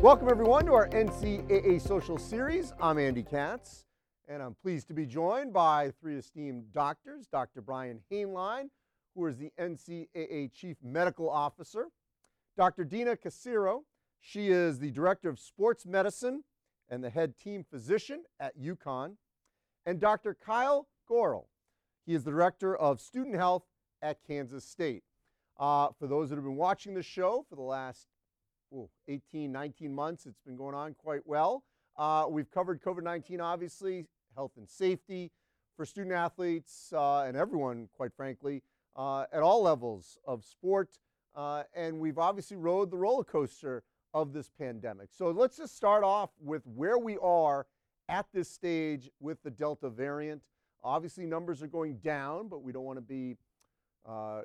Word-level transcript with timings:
Welcome, 0.00 0.28
everyone, 0.28 0.66
to 0.66 0.74
our 0.74 0.88
NCAA 0.90 1.80
Social 1.80 2.18
Series. 2.18 2.74
I'm 2.78 2.98
Andy 2.98 3.22
Katz, 3.22 3.86
and 4.28 4.42
I'm 4.42 4.54
pleased 4.54 4.88
to 4.88 4.94
be 4.94 5.06
joined 5.06 5.54
by 5.54 5.90
three 5.98 6.16
esteemed 6.16 6.70
doctors 6.70 7.26
Dr. 7.26 7.62
Brian 7.62 8.00
Hainline, 8.12 8.68
who 9.14 9.26
is 9.26 9.38
the 9.38 9.50
NCAA 9.58 10.52
Chief 10.52 10.76
Medical 10.82 11.30
Officer, 11.30 11.86
Dr. 12.58 12.84
Dina 12.84 13.16
Casiero, 13.16 13.84
she 14.20 14.48
is 14.48 14.78
the 14.78 14.90
Director 14.90 15.30
of 15.30 15.40
Sports 15.40 15.86
Medicine 15.86 16.44
and 16.90 17.02
the 17.02 17.10
head 17.10 17.38
team 17.38 17.64
physician 17.68 18.24
at 18.38 18.58
UConn, 18.60 19.16
and 19.86 19.98
Dr. 19.98 20.34
Kyle 20.34 20.88
Goerl. 21.10 21.46
He 22.04 22.14
is 22.14 22.22
the 22.22 22.30
Director 22.30 22.76
of 22.76 23.00
Student 23.00 23.36
Health 23.36 23.64
at 24.02 24.18
Kansas 24.26 24.64
State. 24.64 25.04
Uh, 25.58 25.88
for 25.98 26.06
those 26.06 26.28
that 26.28 26.36
have 26.36 26.44
been 26.44 26.56
watching 26.56 26.92
the 26.92 27.02
show 27.02 27.46
for 27.48 27.56
the 27.56 27.62
last 27.62 28.08
ooh, 28.72 28.88
18, 29.08 29.50
19 29.50 29.94
months. 29.94 30.26
It's 30.26 30.40
been 30.40 30.56
going 30.56 30.74
on 30.74 30.94
quite 30.94 31.26
well. 31.26 31.64
Uh, 31.96 32.26
we've 32.28 32.50
covered 32.50 32.82
COVID 32.82 33.02
19, 33.02 33.40
obviously, 33.40 34.06
health 34.34 34.52
and 34.56 34.68
safety 34.68 35.30
for 35.76 35.84
student 35.84 36.14
athletes 36.14 36.92
uh, 36.94 37.22
and 37.22 37.36
everyone, 37.36 37.88
quite 37.96 38.12
frankly, 38.16 38.62
uh, 38.96 39.24
at 39.32 39.42
all 39.42 39.62
levels 39.62 40.18
of 40.26 40.44
sport. 40.44 40.98
Uh, 41.34 41.62
and 41.74 41.98
we've 41.98 42.18
obviously 42.18 42.56
rode 42.56 42.90
the 42.90 42.96
roller 42.96 43.24
coaster 43.24 43.82
of 44.14 44.32
this 44.32 44.50
pandemic. 44.58 45.08
So 45.12 45.30
let's 45.30 45.58
just 45.58 45.76
start 45.76 46.02
off 46.02 46.30
with 46.40 46.62
where 46.64 46.98
we 46.98 47.18
are 47.18 47.66
at 48.08 48.26
this 48.32 48.50
stage 48.50 49.10
with 49.20 49.42
the 49.42 49.50
Delta 49.50 49.90
variant. 49.90 50.42
Obviously, 50.82 51.26
numbers 51.26 51.62
are 51.62 51.66
going 51.66 51.96
down, 51.96 52.48
but 52.48 52.62
we 52.62 52.72
don't 52.72 52.84
want 52.84 52.96
to 52.96 53.02
be, 53.02 53.36
uh, 54.08 54.42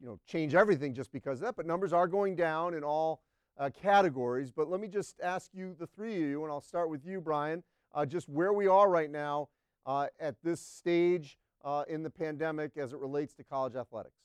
you 0.00 0.06
know, 0.06 0.18
change 0.26 0.54
everything 0.54 0.94
just 0.94 1.12
because 1.12 1.40
of 1.40 1.46
that. 1.46 1.56
But 1.56 1.66
numbers 1.66 1.92
are 1.92 2.06
going 2.06 2.36
down 2.36 2.74
in 2.74 2.84
all 2.84 3.22
uh, 3.58 3.70
categories. 3.70 4.50
But 4.50 4.70
let 4.70 4.80
me 4.80 4.88
just 4.88 5.20
ask 5.22 5.50
you, 5.54 5.74
the 5.78 5.86
three 5.86 6.14
of 6.14 6.20
you, 6.20 6.42
and 6.44 6.52
I'll 6.52 6.60
start 6.60 6.90
with 6.90 7.04
you, 7.04 7.20
Brian, 7.20 7.62
uh, 7.94 8.06
just 8.06 8.28
where 8.28 8.52
we 8.52 8.66
are 8.66 8.88
right 8.88 9.10
now 9.10 9.48
uh, 9.86 10.06
at 10.20 10.36
this 10.42 10.60
stage 10.60 11.38
uh, 11.64 11.84
in 11.88 12.02
the 12.02 12.10
pandemic 12.10 12.72
as 12.76 12.92
it 12.92 12.98
relates 12.98 13.34
to 13.34 13.44
college 13.44 13.74
athletics. 13.76 14.16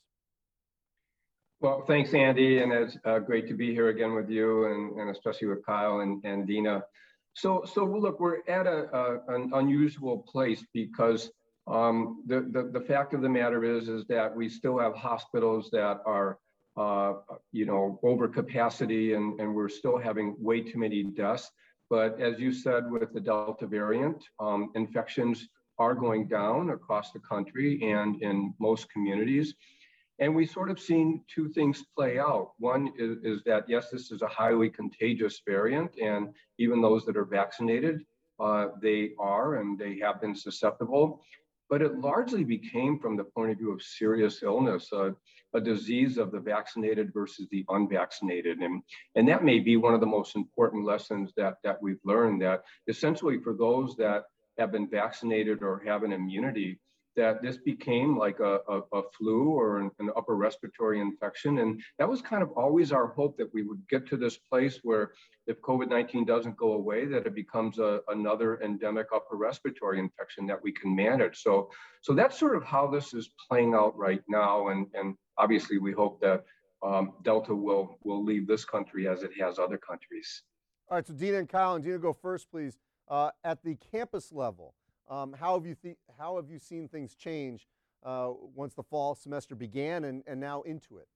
Well, 1.61 1.83
thanks, 1.85 2.13
Andy, 2.13 2.59
and 2.59 2.71
it's 2.71 2.97
uh, 3.03 3.19
great 3.19 3.47
to 3.49 3.53
be 3.53 3.73
here 3.73 3.89
again 3.89 4.13
with 4.13 4.29
you, 4.29 4.65
and, 4.65 4.97
and 4.97 5.09
especially 5.09 5.49
with 5.49 5.65
Kyle 5.65 5.99
and, 5.99 6.23
and 6.23 6.47
Dina. 6.47 6.83
So, 7.33 7.63
so 7.65 7.83
look, 7.83 8.19
we're 8.19 8.39
at 8.47 8.65
a, 8.65 8.87
a 8.95 9.35
an 9.35 9.51
unusual 9.53 10.19
place 10.19 10.63
because 10.73 11.31
um, 11.67 12.23
the, 12.25 12.41
the 12.51 12.79
the 12.79 12.85
fact 12.85 13.13
of 13.13 13.21
the 13.21 13.29
matter 13.29 13.63
is 13.63 13.87
is 13.89 14.05
that 14.07 14.35
we 14.35 14.49
still 14.49 14.79
have 14.79 14.95
hospitals 14.95 15.69
that 15.71 15.99
are 16.05 16.39
uh, 16.79 17.13
you 17.51 17.65
know, 17.65 17.99
overcapacity 18.03 19.15
and, 19.15 19.39
and 19.39 19.53
we're 19.53 19.67
still 19.67 19.97
having 19.97 20.35
way 20.39 20.61
too 20.61 20.79
many 20.79 21.03
deaths. 21.03 21.51
But 21.89 22.21
as 22.21 22.39
you 22.39 22.53
said, 22.53 22.89
with 22.89 23.11
the 23.13 23.19
Delta 23.19 23.67
variant, 23.67 24.23
um, 24.39 24.71
infections 24.75 25.49
are 25.77 25.93
going 25.93 26.27
down 26.27 26.69
across 26.69 27.11
the 27.11 27.19
country 27.19 27.79
and 27.83 28.21
in 28.21 28.53
most 28.59 28.89
communities. 28.89 29.55
And 30.19 30.33
we 30.33 30.45
sort 30.45 30.69
of 30.69 30.79
seen 30.79 31.23
two 31.33 31.49
things 31.49 31.83
play 31.95 32.17
out. 32.19 32.51
One 32.59 32.93
is, 32.97 33.17
is, 33.23 33.43
that, 33.45 33.63
yes, 33.67 33.89
this 33.89 34.11
is 34.11 34.21
a 34.21 34.27
highly 34.27 34.69
contagious 34.69 35.41
variant, 35.47 35.97
and 35.97 36.29
even 36.59 36.81
those 36.81 37.05
that 37.05 37.15
are 37.15 37.25
vaccinated, 37.25 38.01
uh, 38.39 38.67
they 38.81 39.11
are 39.19 39.55
and 39.55 39.77
they 39.79 39.97
have 39.99 40.21
been 40.21 40.35
susceptible 40.35 41.21
but 41.69 41.81
it 41.81 41.99
largely 41.99 42.43
became 42.43 42.99
from 42.99 43.15
the 43.15 43.23
point 43.23 43.51
of 43.51 43.57
view 43.57 43.71
of 43.71 43.81
serious 43.81 44.41
illness, 44.41 44.91
a 44.91 45.61
disease 45.61 46.17
of 46.17 46.31
the 46.31 46.39
vaccinated 46.39 47.13
versus 47.13 47.47
the 47.51 47.65
unvaccinated. 47.69 48.59
And, 48.59 48.81
and 49.15 49.27
that 49.27 49.43
may 49.43 49.59
be 49.59 49.77
one 49.77 49.93
of 49.93 49.99
the 49.99 50.05
most 50.05 50.35
important 50.35 50.85
lessons 50.85 51.31
that, 51.37 51.55
that 51.63 51.81
we've 51.81 51.99
learned 52.03 52.41
that 52.41 52.63
essentially 52.87 53.39
for 53.39 53.53
those 53.53 53.95
that 53.97 54.23
have 54.57 54.71
been 54.71 54.89
vaccinated 54.89 55.63
or 55.63 55.81
have 55.85 56.03
an 56.03 56.11
immunity, 56.11 56.79
that 57.15 57.41
this 57.41 57.57
became 57.57 58.17
like 58.17 58.39
a, 58.39 58.59
a, 58.67 58.81
a 58.93 59.01
flu 59.17 59.49
or 59.49 59.79
an, 59.79 59.91
an, 59.99 60.09
upper 60.15 60.35
respiratory 60.35 61.01
infection. 61.01 61.59
And 61.59 61.81
that 61.97 62.07
was 62.07 62.21
kind 62.21 62.43
of 62.43 62.51
always 62.51 62.91
our 62.91 63.07
hope 63.07 63.37
that 63.37 63.53
we 63.53 63.63
would 63.63 63.81
get 63.89 64.07
to 64.07 64.17
this 64.17 64.37
place 64.37 64.79
where 64.83 65.11
if 65.47 65.59
COVID 65.61 65.89
19 65.89 66.25
doesn't 66.25 66.55
go 66.55 66.73
away, 66.73 67.05
that 67.05 67.25
it 67.25 67.35
becomes 67.35 67.79
a, 67.79 68.01
another 68.09 68.61
endemic 68.61 69.07
upper 69.13 69.35
respiratory 69.35 69.99
infection 69.99 70.45
that 70.47 70.61
we 70.61 70.71
can 70.71 70.95
manage. 70.95 71.41
So, 71.41 71.71
so 72.01 72.13
that's 72.13 72.37
sort 72.37 72.55
of 72.55 72.63
how 72.63 72.87
this 72.87 73.13
is 73.13 73.29
playing 73.49 73.73
out 73.73 73.97
right 73.97 74.21
now. 74.27 74.69
And, 74.69 74.87
and 74.93 75.15
obviously, 75.37 75.77
we 75.77 75.91
hope 75.91 76.21
that 76.21 76.45
um, 76.83 77.13
Delta 77.23 77.53
will, 77.53 77.97
will 78.03 78.23
leave 78.23 78.47
this 78.47 78.65
country 78.65 79.07
as 79.07 79.23
it 79.23 79.31
has 79.39 79.59
other 79.59 79.77
countries. 79.77 80.43
All 80.89 80.97
right, 80.97 81.05
so 81.05 81.13
Dina 81.13 81.37
and 81.37 81.49
Kyle, 81.49 81.75
and 81.75 81.83
Dina, 81.83 81.97
go 81.97 82.13
first, 82.13 82.49
please. 82.49 82.77
Uh, 83.07 83.31
at 83.43 83.63
the 83.63 83.75
campus 83.91 84.31
level, 84.31 84.75
um, 85.09 85.33
how, 85.37 85.55
have 85.55 85.65
you 85.65 85.75
how 86.17 86.35
have 86.35 86.49
you 86.49 86.59
seen 86.59 86.87
things 86.87 87.15
change 87.15 87.67
uh, 88.03 88.31
once 88.55 88.73
the 88.75 88.83
fall 88.83 89.15
semester 89.15 89.55
began 89.55 90.05
and, 90.05 90.23
and 90.27 90.39
now 90.39 90.61
into 90.61 90.97
it? 90.97 91.07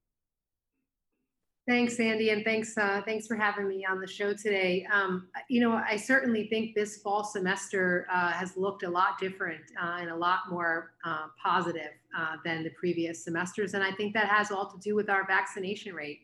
Thanks, 1.66 1.98
Andy, 1.98 2.28
and 2.28 2.44
thanks 2.44 2.76
uh, 2.76 3.00
thanks 3.06 3.26
for 3.26 3.36
having 3.36 3.66
me 3.66 3.86
on 3.86 3.98
the 3.98 4.06
show 4.06 4.34
today. 4.34 4.86
Um, 4.92 5.28
you 5.48 5.62
know, 5.62 5.72
I 5.72 5.96
certainly 5.96 6.46
think 6.48 6.74
this 6.74 6.98
fall 6.98 7.24
semester 7.24 8.06
uh, 8.12 8.32
has 8.32 8.54
looked 8.58 8.82
a 8.82 8.90
lot 8.90 9.18
different 9.18 9.62
uh, 9.82 9.96
and 9.98 10.10
a 10.10 10.14
lot 10.14 10.40
more 10.50 10.92
uh, 11.06 11.28
positive 11.42 11.92
uh, 12.14 12.36
than 12.44 12.64
the 12.64 12.70
previous 12.78 13.24
semesters, 13.24 13.72
and 13.72 13.82
I 13.82 13.92
think 13.92 14.12
that 14.12 14.28
has 14.28 14.50
all 14.50 14.70
to 14.70 14.78
do 14.78 14.94
with 14.94 15.08
our 15.08 15.26
vaccination 15.26 15.94
rate. 15.94 16.23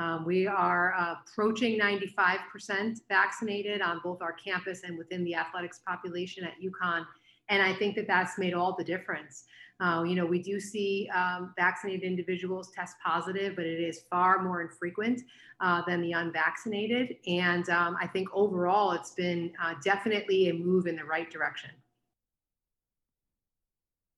Um, 0.00 0.24
we 0.24 0.46
are 0.46 0.94
approaching 0.94 1.78
95% 1.78 3.00
vaccinated 3.06 3.82
on 3.82 4.00
both 4.02 4.22
our 4.22 4.32
campus 4.32 4.82
and 4.82 4.96
within 4.96 5.24
the 5.24 5.34
athletics 5.34 5.82
population 5.86 6.42
at 6.42 6.54
UConn. 6.58 7.04
And 7.50 7.62
I 7.62 7.74
think 7.74 7.96
that 7.96 8.06
that's 8.06 8.38
made 8.38 8.54
all 8.54 8.74
the 8.74 8.84
difference. 8.84 9.44
Uh, 9.78 10.02
you 10.06 10.14
know, 10.14 10.24
we 10.24 10.42
do 10.42 10.58
see 10.58 11.10
um, 11.14 11.52
vaccinated 11.54 12.02
individuals 12.02 12.70
test 12.74 12.96
positive, 13.04 13.56
but 13.56 13.66
it 13.66 13.78
is 13.78 14.04
far 14.08 14.42
more 14.42 14.62
infrequent 14.62 15.20
uh, 15.60 15.82
than 15.86 16.00
the 16.00 16.12
unvaccinated. 16.12 17.16
And 17.26 17.68
um, 17.68 17.96
I 18.00 18.06
think 18.06 18.28
overall, 18.32 18.92
it's 18.92 19.10
been 19.10 19.52
uh, 19.62 19.74
definitely 19.84 20.48
a 20.48 20.54
move 20.54 20.86
in 20.86 20.96
the 20.96 21.04
right 21.04 21.30
direction. 21.30 21.70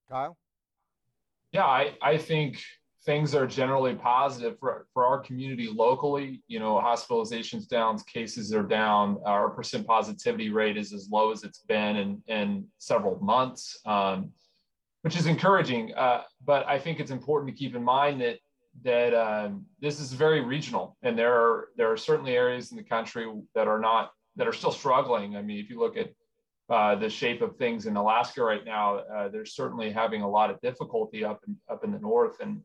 Kyle? 0.08 0.36
Yeah, 1.50 1.64
I, 1.64 1.94
I 2.00 2.18
think 2.18 2.62
things 3.04 3.34
are 3.34 3.46
generally 3.46 3.94
positive 3.94 4.58
for, 4.58 4.86
for 4.94 5.04
our 5.04 5.18
community 5.18 5.68
locally. 5.72 6.42
You 6.46 6.60
know, 6.60 6.74
hospitalizations 6.74 7.66
down, 7.66 7.98
cases 8.00 8.52
are 8.54 8.62
down. 8.62 9.18
Our 9.26 9.50
percent 9.50 9.86
positivity 9.86 10.50
rate 10.50 10.76
is 10.76 10.92
as 10.92 11.08
low 11.10 11.32
as 11.32 11.42
it's 11.42 11.60
been 11.60 11.96
in, 11.96 12.22
in 12.28 12.66
several 12.78 13.18
months, 13.20 13.78
um, 13.86 14.30
which 15.02 15.16
is 15.16 15.26
encouraging. 15.26 15.94
Uh, 15.94 16.22
but 16.44 16.66
I 16.66 16.78
think 16.78 17.00
it's 17.00 17.10
important 17.10 17.50
to 17.50 17.56
keep 17.56 17.74
in 17.74 17.82
mind 17.82 18.20
that 18.20 18.38
that 18.84 19.12
um, 19.12 19.66
this 19.80 20.00
is 20.00 20.14
very 20.14 20.40
regional, 20.40 20.96
and 21.02 21.18
there 21.18 21.34
are 21.34 21.68
there 21.76 21.92
are 21.92 21.96
certainly 21.96 22.34
areas 22.34 22.70
in 22.70 22.76
the 22.76 22.82
country 22.82 23.30
that 23.54 23.68
are 23.68 23.78
not 23.78 24.12
that 24.36 24.48
are 24.48 24.52
still 24.52 24.72
struggling. 24.72 25.36
I 25.36 25.42
mean, 25.42 25.58
if 25.58 25.68
you 25.68 25.78
look 25.78 25.98
at 25.98 26.10
uh, 26.70 26.94
the 26.94 27.10
shape 27.10 27.42
of 27.42 27.56
things 27.56 27.84
in 27.84 27.96
Alaska 27.96 28.42
right 28.42 28.64
now, 28.64 28.98
uh, 28.98 29.28
they're 29.28 29.44
certainly 29.44 29.90
having 29.92 30.22
a 30.22 30.28
lot 30.28 30.48
of 30.48 30.58
difficulty 30.62 31.22
up 31.22 31.40
in, 31.46 31.56
up 31.68 31.84
in 31.84 31.92
the 31.92 31.98
north, 31.98 32.40
and 32.40 32.62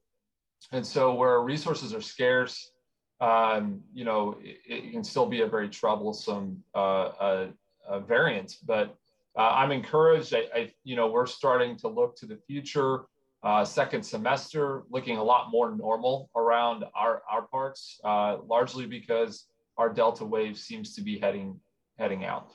and 0.71 0.85
so 0.85 1.13
where 1.13 1.41
resources 1.41 1.93
are 1.93 2.01
scarce, 2.01 2.71
um, 3.19 3.81
you 3.93 4.05
know, 4.05 4.37
it, 4.41 4.57
it, 4.67 4.91
can 4.91 5.03
still 5.03 5.25
be 5.25 5.41
a 5.41 5.47
very 5.47 5.69
troublesome 5.69 6.63
uh, 6.75 7.47
uh, 7.87 7.99
variant. 8.01 8.57
But 8.65 8.95
uh, 9.37 9.49
I'm 9.53 9.71
encouraged. 9.71 10.33
I, 10.33 10.45
I, 10.53 10.73
you 10.83 10.95
know, 10.95 11.07
we're 11.07 11.25
starting 11.25 11.77
to 11.77 11.87
look 11.87 12.15
to 12.17 12.25
the 12.25 12.37
future. 12.47 13.05
Uh, 13.43 13.63
second 13.63 14.03
semester 14.03 14.83
looking 14.89 15.17
a 15.17 15.23
lot 15.23 15.51
more 15.51 15.75
normal 15.75 16.29
around 16.35 16.83
our 16.95 17.21
our 17.29 17.43
parts, 17.43 17.99
uh, 18.03 18.37
largely 18.45 18.85
because 18.85 19.45
our 19.77 19.89
delta 19.93 20.25
wave 20.25 20.57
seems 20.57 20.95
to 20.95 21.01
be 21.01 21.19
heading 21.19 21.59
heading 21.97 22.25
out. 22.25 22.51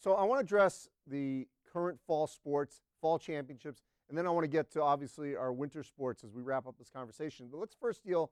So 0.00 0.14
I 0.14 0.24
want 0.24 0.40
to 0.40 0.44
address 0.44 0.88
the 1.06 1.46
current 1.70 1.98
fall 2.06 2.26
sports, 2.26 2.80
fall 3.00 3.18
championships, 3.18 3.82
and 4.08 4.18
then 4.18 4.26
I 4.26 4.30
want 4.30 4.44
to 4.44 4.48
get 4.48 4.70
to 4.72 4.82
obviously 4.82 5.36
our 5.36 5.52
winter 5.52 5.82
sports 5.82 6.24
as 6.24 6.32
we 6.32 6.42
wrap 6.42 6.66
up 6.66 6.76
this 6.78 6.90
conversation. 6.90 7.48
But 7.50 7.58
let's 7.58 7.74
first 7.74 8.04
deal 8.04 8.30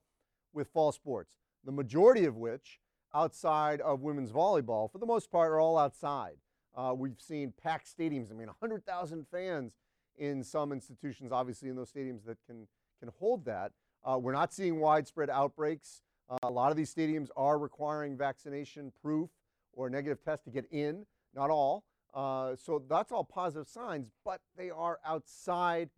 with 0.52 0.68
fall 0.68 0.92
sports, 0.92 1.34
the 1.64 1.72
majority 1.72 2.24
of 2.24 2.36
which, 2.36 2.78
outside 3.14 3.80
of 3.80 4.00
women's 4.00 4.30
volleyball, 4.30 4.90
for 4.90 4.98
the 4.98 5.06
most 5.06 5.30
part, 5.30 5.50
are 5.50 5.60
all 5.60 5.78
outside. 5.78 6.36
Uh, 6.74 6.94
we've 6.96 7.20
seen 7.20 7.52
packed 7.62 7.86
stadiums. 7.86 8.30
I 8.30 8.34
mean, 8.34 8.48
100,000 8.48 9.26
fans 9.30 9.72
in 10.16 10.42
some 10.42 10.72
institutions, 10.72 11.32
obviously, 11.32 11.68
in 11.68 11.76
those 11.76 11.90
stadiums 11.90 12.24
that 12.26 12.38
can, 12.46 12.66
can 13.00 13.10
hold 13.18 13.44
that. 13.46 13.72
Uh, 14.04 14.18
we're 14.18 14.32
not 14.32 14.52
seeing 14.52 14.80
widespread 14.80 15.30
outbreaks. 15.30 16.02
Uh, 16.28 16.38
a 16.42 16.50
lot 16.50 16.70
of 16.70 16.76
these 16.76 16.92
stadiums 16.94 17.28
are 17.36 17.58
requiring 17.58 18.16
vaccination 18.16 18.92
proof 19.02 19.30
or 19.72 19.88
negative 19.90 20.22
test 20.22 20.44
to 20.44 20.50
get 20.50 20.66
in, 20.70 21.06
not 21.34 21.50
all. 21.50 21.84
Uh, 22.14 22.54
so 22.56 22.82
that's 22.88 23.10
all 23.10 23.24
positive 23.24 23.66
signs, 23.66 24.10
but 24.24 24.40
they 24.56 24.70
are 24.70 24.98
outside 25.04 25.90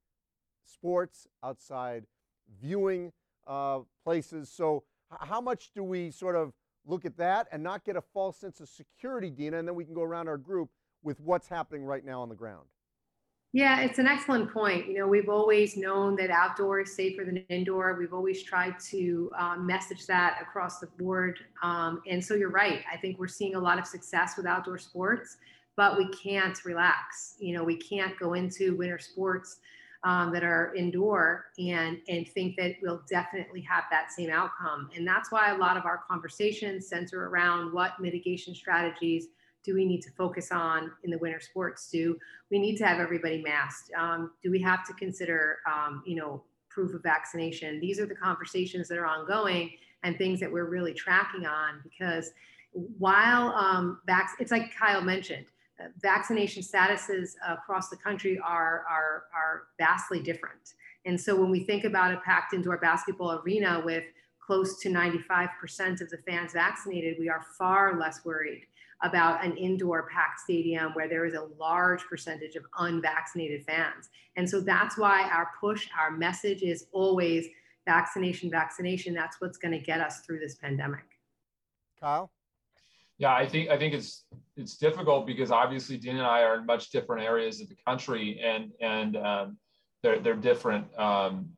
sports, 0.64 1.26
outside 1.42 2.04
viewing 2.60 3.12
uh, 3.46 3.80
places. 4.04 4.50
So, 4.50 4.84
how 5.20 5.40
much 5.40 5.70
do 5.74 5.82
we 5.82 6.10
sort 6.10 6.36
of 6.36 6.52
look 6.86 7.04
at 7.04 7.16
that 7.16 7.46
and 7.52 7.62
not 7.62 7.84
get 7.84 7.96
a 7.96 8.00
false 8.00 8.38
sense 8.38 8.60
of 8.60 8.68
security, 8.68 9.30
Dina, 9.30 9.58
and 9.58 9.66
then 9.66 9.74
we 9.74 9.84
can 9.84 9.94
go 9.94 10.02
around 10.02 10.28
our 10.28 10.38
group 10.38 10.70
with 11.02 11.20
what's 11.20 11.48
happening 11.48 11.84
right 11.84 12.04
now 12.04 12.22
on 12.22 12.28
the 12.28 12.34
ground. 12.34 12.66
Yeah, 13.52 13.82
it's 13.82 14.00
an 14.00 14.08
excellent 14.08 14.52
point. 14.52 14.88
You 14.88 14.94
know, 14.94 15.06
we've 15.06 15.28
always 15.28 15.76
known 15.76 16.16
that 16.16 16.28
outdoor 16.28 16.80
is 16.80 16.92
safer 16.92 17.24
than 17.24 17.36
indoor. 17.48 17.96
We've 17.96 18.12
always 18.12 18.42
tried 18.42 18.80
to 18.90 19.30
um, 19.38 19.64
message 19.64 20.06
that 20.06 20.38
across 20.42 20.80
the 20.80 20.88
board. 20.98 21.38
Um, 21.62 22.02
and 22.08 22.24
so 22.24 22.34
you're 22.34 22.50
right. 22.50 22.80
I 22.92 22.96
think 22.96 23.20
we're 23.20 23.28
seeing 23.28 23.54
a 23.54 23.60
lot 23.60 23.78
of 23.78 23.86
success 23.86 24.36
with 24.36 24.44
outdoor 24.44 24.78
sports, 24.78 25.36
but 25.76 25.96
we 25.96 26.08
can't 26.08 26.64
relax. 26.64 27.36
You 27.38 27.56
know, 27.56 27.64
we 27.64 27.76
can't 27.76 28.18
go 28.18 28.34
into 28.34 28.76
winter 28.76 28.98
sports 28.98 29.58
um, 30.04 30.32
that 30.32 30.44
are 30.44 30.74
indoor 30.74 31.46
and 31.58 31.98
and 32.08 32.28
think 32.28 32.56
that 32.56 32.76
we'll 32.82 33.02
definitely 33.08 33.62
have 33.62 33.84
that 33.90 34.12
same 34.12 34.30
outcome. 34.30 34.90
And 34.94 35.06
that's 35.06 35.32
why 35.32 35.50
a 35.50 35.56
lot 35.56 35.76
of 35.76 35.86
our 35.86 36.02
conversations 36.08 36.86
center 36.86 37.28
around 37.28 37.72
what 37.72 37.98
mitigation 38.00 38.54
strategies 38.54 39.28
do 39.64 39.74
we 39.74 39.86
need 39.86 40.02
to 40.02 40.10
focus 40.10 40.52
on 40.52 40.92
in 41.04 41.10
the 41.10 41.18
winter 41.18 41.40
sports? 41.40 41.88
Do 41.90 42.18
we 42.50 42.58
need 42.58 42.76
to 42.76 42.86
have 42.86 43.00
everybody 43.00 43.42
masked? 43.42 43.90
Um, 43.98 44.32
do 44.42 44.50
we 44.50 44.60
have 44.60 44.86
to 44.86 44.92
consider, 44.92 45.60
um, 45.66 46.02
you 46.06 46.16
know, 46.16 46.44
proof 46.68 46.92
of 46.94 47.02
vaccination? 47.02 47.80
These 47.80 47.98
are 47.98 48.04
the 48.04 48.14
conversations 48.14 48.88
that 48.88 48.98
are 48.98 49.06
ongoing 49.06 49.70
and 50.02 50.18
things 50.18 50.38
that 50.40 50.52
we're 50.52 50.68
really 50.68 50.92
tracking 50.92 51.46
on 51.46 51.80
because 51.82 52.32
while 52.98 53.54
um, 53.54 54.00
vac- 54.06 54.36
it's 54.38 54.52
like 54.52 54.74
Kyle 54.76 55.00
mentioned, 55.00 55.46
Uh, 55.80 55.88
vaccination 56.00 56.62
statuses 56.62 57.30
across 57.48 57.88
the 57.88 57.96
country 57.96 58.38
are, 58.44 58.84
are, 58.88 59.24
are 59.34 59.62
vastly 59.78 60.20
different. 60.20 60.74
And 61.04 61.20
so 61.20 61.34
when 61.34 61.50
we 61.50 61.64
think 61.64 61.84
about 61.84 62.14
a 62.14 62.18
packed 62.18 62.54
indoor 62.54 62.78
basketball 62.78 63.42
arena 63.44 63.82
with 63.84 64.04
close 64.44 64.78
to 64.80 64.88
95% 64.88 66.00
of 66.00 66.10
the 66.10 66.18
fans 66.26 66.52
vaccinated, 66.52 67.16
we 67.18 67.28
are 67.28 67.44
far 67.58 67.98
less 67.98 68.24
worried 68.24 68.66
about 69.02 69.44
an 69.44 69.56
indoor 69.56 70.08
packed 70.08 70.40
stadium 70.40 70.92
where 70.94 71.08
there 71.08 71.24
is 71.24 71.34
a 71.34 71.48
large 71.58 72.02
percentage 72.04 72.54
of 72.54 72.64
unvaccinated 72.78 73.64
fans. 73.64 74.08
And 74.36 74.48
so 74.48 74.60
that's 74.60 74.96
why 74.96 75.28
our 75.28 75.50
push, 75.60 75.88
our 75.98 76.10
message 76.10 76.62
is 76.62 76.86
always 76.92 77.46
vaccination, 77.86 78.50
vaccination. 78.50 79.12
That's 79.12 79.40
what's 79.40 79.58
going 79.58 79.72
to 79.72 79.78
get 79.78 80.00
us 80.00 80.20
through 80.20 80.40
this 80.40 80.54
pandemic. 80.54 81.04
Kyle? 82.00 82.30
Yeah, 83.24 83.34
I 83.34 83.46
think 83.46 83.70
I 83.70 83.78
think 83.78 83.94
it's 83.94 84.26
it's 84.54 84.76
difficult 84.76 85.26
because 85.26 85.50
obviously 85.50 85.96
Dean 85.96 86.16
and 86.16 86.26
I 86.26 86.42
are 86.42 86.58
in 86.58 86.66
much 86.66 86.90
different 86.90 87.22
areas 87.22 87.58
of 87.62 87.70
the 87.70 87.76
country, 87.86 88.38
and 88.44 88.70
and 88.82 89.16
um, 89.16 89.56
they're 90.02 90.18
they're 90.18 90.36
different. 90.36 90.86
Um, 90.98 91.48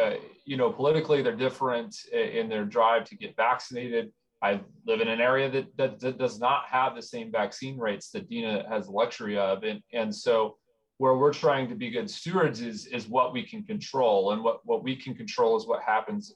uh, 0.00 0.14
you 0.44 0.56
know, 0.56 0.70
politically, 0.70 1.22
they're 1.22 1.34
different 1.34 1.92
in 2.12 2.48
their 2.48 2.64
drive 2.64 3.02
to 3.06 3.16
get 3.16 3.34
vaccinated. 3.34 4.12
I 4.40 4.60
live 4.86 5.00
in 5.00 5.08
an 5.08 5.20
area 5.20 5.50
that, 5.50 5.76
that, 5.76 5.98
that 6.00 6.18
does 6.18 6.38
not 6.38 6.66
have 6.68 6.94
the 6.94 7.02
same 7.02 7.32
vaccine 7.32 7.78
rates 7.78 8.10
that 8.10 8.28
Dina 8.28 8.64
has 8.68 8.86
the 8.86 8.92
luxury 8.92 9.36
of, 9.36 9.64
and 9.64 9.82
and 9.92 10.14
so 10.14 10.56
where 10.98 11.16
we're 11.16 11.32
trying 11.32 11.68
to 11.68 11.74
be 11.74 11.90
good 11.90 12.08
stewards 12.08 12.60
is 12.60 12.86
is 12.86 13.08
what 13.08 13.32
we 13.32 13.42
can 13.42 13.64
control, 13.64 14.30
and 14.30 14.44
what 14.44 14.60
what 14.64 14.84
we 14.84 14.94
can 14.94 15.16
control 15.16 15.56
is 15.56 15.66
what 15.66 15.82
happens 15.82 16.32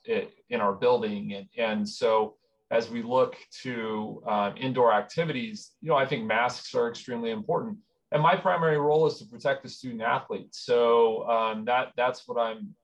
in 0.49 0.61
our 0.61 0.75
building, 0.75 1.35
and 1.35 1.47
and 1.57 1.89
so 1.89 2.35
as 2.71 2.89
we 2.89 3.03
look 3.03 3.37
to 3.63 4.23
uh, 4.29 4.53
indoor 4.57 4.93
activities, 4.93 5.73
you 5.81 5.89
know, 5.89 5.97
I 5.97 6.07
think 6.07 6.25
masks 6.25 6.75
are 6.75 6.89
extremely 6.89 7.31
important. 7.31 7.79
And 8.13 8.23
my 8.23 8.37
primary 8.37 8.79
role 8.79 9.07
is 9.07 9.19
to 9.19 9.25
protect 9.25 9.63
the 9.63 9.69
student 9.69 10.03
athletes. 10.03 10.61
So 10.65 11.29
um, 11.29 11.65
that 11.65 11.93
that's 11.97 12.27
what 12.27 12.41
I'm 12.41 12.75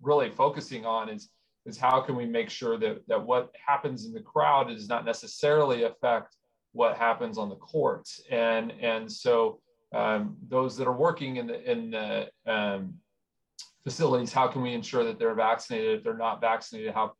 really 0.00 0.30
focusing 0.30 0.84
on 0.84 1.08
is 1.08 1.30
is 1.64 1.78
how 1.78 2.00
can 2.00 2.16
we 2.16 2.26
make 2.26 2.50
sure 2.50 2.76
that 2.78 3.06
that 3.08 3.24
what 3.24 3.54
happens 3.66 4.06
in 4.06 4.12
the 4.12 4.20
crowd 4.20 4.68
does 4.68 4.88
not 4.88 5.04
necessarily 5.04 5.84
affect 5.84 6.36
what 6.72 6.96
happens 6.96 7.38
on 7.38 7.48
the 7.48 7.56
courts. 7.56 8.22
And 8.30 8.72
and 8.80 9.10
so 9.10 9.60
um, 9.94 10.36
those 10.48 10.76
that 10.78 10.88
are 10.88 10.96
working 10.96 11.36
in 11.36 11.46
the 11.46 11.70
in 11.70 11.90
the 11.90 12.28
um, 12.46 12.94
facilities, 13.84 14.32
how 14.32 14.48
can 14.48 14.62
we 14.62 14.72
ensure 14.72 15.04
that 15.04 15.18
they're 15.18 15.34
vaccinated? 15.34 15.98
If 15.98 16.04
they're 16.04 16.16
not 16.16 16.40
vaccinated, 16.40 16.94
how 16.94 17.12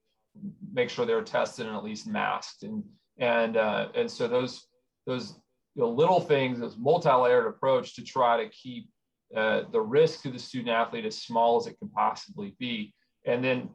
make 0.72 0.90
sure 0.90 1.06
they're 1.06 1.22
tested 1.22 1.66
and 1.66 1.76
at 1.76 1.84
least 1.84 2.06
masked. 2.06 2.62
And 2.62 2.82
and 3.18 3.56
uh, 3.56 3.88
and 3.94 4.10
so 4.10 4.28
those 4.28 4.66
those 5.06 5.34
you 5.74 5.82
know, 5.82 5.88
little 5.88 6.20
things, 6.20 6.60
this 6.60 6.76
multi-layered 6.78 7.46
approach 7.46 7.94
to 7.96 8.04
try 8.04 8.42
to 8.42 8.48
keep 8.50 8.88
uh, 9.36 9.62
the 9.70 9.80
risk 9.80 10.22
to 10.22 10.30
the 10.30 10.38
student 10.38 10.70
athlete 10.70 11.06
as 11.06 11.16
small 11.16 11.58
as 11.58 11.66
it 11.66 11.78
can 11.78 11.88
possibly 11.88 12.54
be, 12.58 12.94
and 13.24 13.42
then 13.42 13.68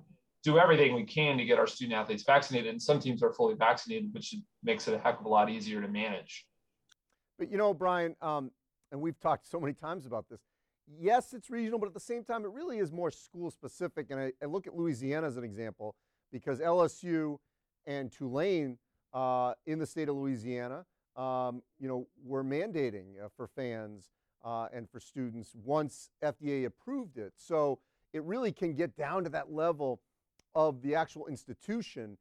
do 0.43 0.59
everything 0.59 0.93
we 0.93 1.03
can 1.03 1.37
to 1.37 1.45
get 1.45 1.57
our 1.57 1.67
student 1.67 1.97
athletes 1.97 2.23
vaccinated. 2.23 2.69
And 2.69 2.81
some 2.81 2.99
teams 2.99 3.23
are 3.23 3.33
fully 3.33 3.55
vaccinated, 3.55 4.13
which 4.13 4.35
makes 4.63 4.87
it 4.87 4.93
a 4.93 4.99
heck 4.99 5.19
of 5.19 5.25
a 5.25 5.29
lot 5.29 5.49
easier 5.49 5.81
to 5.81 5.87
manage. 5.87 6.45
But 7.39 7.51
you 7.51 7.57
know, 7.57 7.73
Brian, 7.73 8.15
um, 8.21 8.51
and 8.91 9.01
we've 9.01 9.19
talked 9.19 9.47
so 9.47 9.59
many 9.59 9.73
times 9.73 10.05
about 10.05 10.25
this. 10.29 10.41
Yes, 10.99 11.33
it's 11.33 11.49
regional, 11.49 11.79
but 11.79 11.87
at 11.87 11.93
the 11.93 11.99
same 11.99 12.23
time, 12.23 12.45
it 12.45 12.51
really 12.51 12.77
is 12.77 12.91
more 12.93 13.11
school 13.11 13.51
specific. 13.51 14.07
And 14.09 14.19
I, 14.19 14.31
I 14.41 14.45
look 14.45 14.67
at 14.67 14.75
Louisiana 14.75 15.27
as 15.27 15.35
an 15.35 15.43
example 15.43 15.95
because 16.31 16.59
LSU 16.59 17.37
and 17.85 18.11
Tulane 18.11 18.77
uh, 19.13 19.53
in 19.65 19.79
the 19.79 19.85
state 19.85 20.09
of 20.09 20.15
Louisiana, 20.15 20.85
um, 21.15 21.63
you 21.79 21.87
know, 21.87 22.07
were 22.23 22.43
mandating 22.43 23.23
uh, 23.23 23.29
for 23.35 23.47
fans 23.47 24.11
uh, 24.45 24.67
and 24.71 24.89
for 24.89 24.99
students 24.99 25.55
once 25.63 26.09
FDA 26.23 26.65
approved 26.65 27.17
it. 27.17 27.33
So 27.35 27.79
it 28.13 28.23
really 28.23 28.51
can 28.51 28.73
get 28.73 28.95
down 28.95 29.23
to 29.23 29.29
that 29.31 29.51
level 29.51 30.01
of 30.55 30.81
the 30.81 30.95
actual 30.95 31.27
institution 31.27 32.17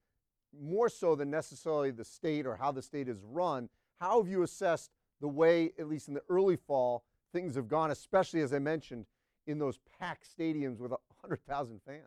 more 0.58 0.88
so 0.88 1.14
than 1.14 1.30
necessarily 1.30 1.90
the 1.90 2.04
state 2.04 2.46
or 2.46 2.56
how 2.56 2.72
the 2.72 2.82
state 2.82 3.08
is 3.08 3.22
run. 3.22 3.68
How 4.00 4.22
have 4.22 4.30
you 4.30 4.42
assessed 4.42 4.90
the 5.20 5.28
way, 5.28 5.72
at 5.78 5.88
least 5.88 6.08
in 6.08 6.14
the 6.14 6.22
early 6.28 6.56
fall, 6.56 7.04
things 7.32 7.54
have 7.56 7.68
gone, 7.68 7.90
especially 7.90 8.40
as 8.40 8.52
I 8.52 8.58
mentioned, 8.58 9.06
in 9.46 9.58
those 9.58 9.78
packed 9.98 10.26
stadiums 10.38 10.78
with 10.78 10.90
100,000 10.90 11.80
fans? 11.84 12.02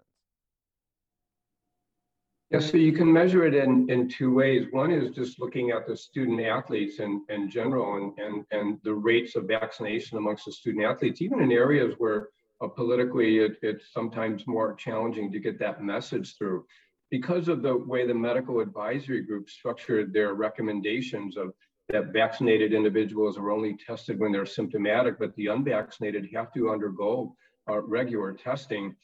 Yeah, 2.52 2.60
so 2.60 2.78
you 2.78 2.94
can 2.94 3.14
measure 3.14 3.46
it 3.46 3.54
in, 3.54 3.88
in 3.92 4.10
two 4.10 4.34
ways. 4.34 4.68
One 4.72 4.92
is 4.92 5.12
just 5.12 5.40
looking 5.40 5.70
at 5.70 5.86
the 5.86 5.96
student 5.96 6.42
athletes 6.42 7.00
in, 7.00 7.24
in 7.30 7.48
general 7.48 7.98
and, 7.98 8.18
and, 8.18 8.46
and 8.50 8.80
the 8.84 8.94
rates 8.94 9.36
of 9.36 9.44
vaccination 9.44 10.18
amongst 10.18 10.46
the 10.46 10.52
student 10.52 10.84
athletes, 10.84 11.22
even 11.22 11.42
in 11.42 11.52
areas 11.52 11.94
where 12.00 12.30
uh, 12.62 12.68
politically 12.68 13.38
it, 13.38 13.58
it's 13.62 13.94
sometimes 13.94 14.48
more 14.48 14.74
challenging 14.74 15.32
to 15.32 15.40
get 15.40 15.60
that 15.60 15.84
message 15.84 16.36
through. 16.38 16.66
Because 17.12 17.50
of 17.50 17.62
the 17.62 17.78
way 17.78 18.08
the 18.08 18.16
medical 18.16 18.62
advisory 18.62 19.22
group 19.22 19.48
structured 19.48 20.12
their 20.12 20.34
recommendations 20.34 21.38
of 21.38 21.54
that 21.90 22.14
vaccinated 22.14 22.74
individuals 22.74 23.38
are 23.38 23.52
only 23.52 23.76
tested 23.76 24.20
when 24.20 24.32
they're 24.32 24.46
symptomatic, 24.46 25.20
but 25.20 25.36
the 25.36 25.48
unvaccinated 25.48 26.28
have 26.34 26.52
to 26.54 26.72
undergo 26.72 27.36
uh, 27.70 27.80
regular 27.82 28.34
testing 28.34 28.96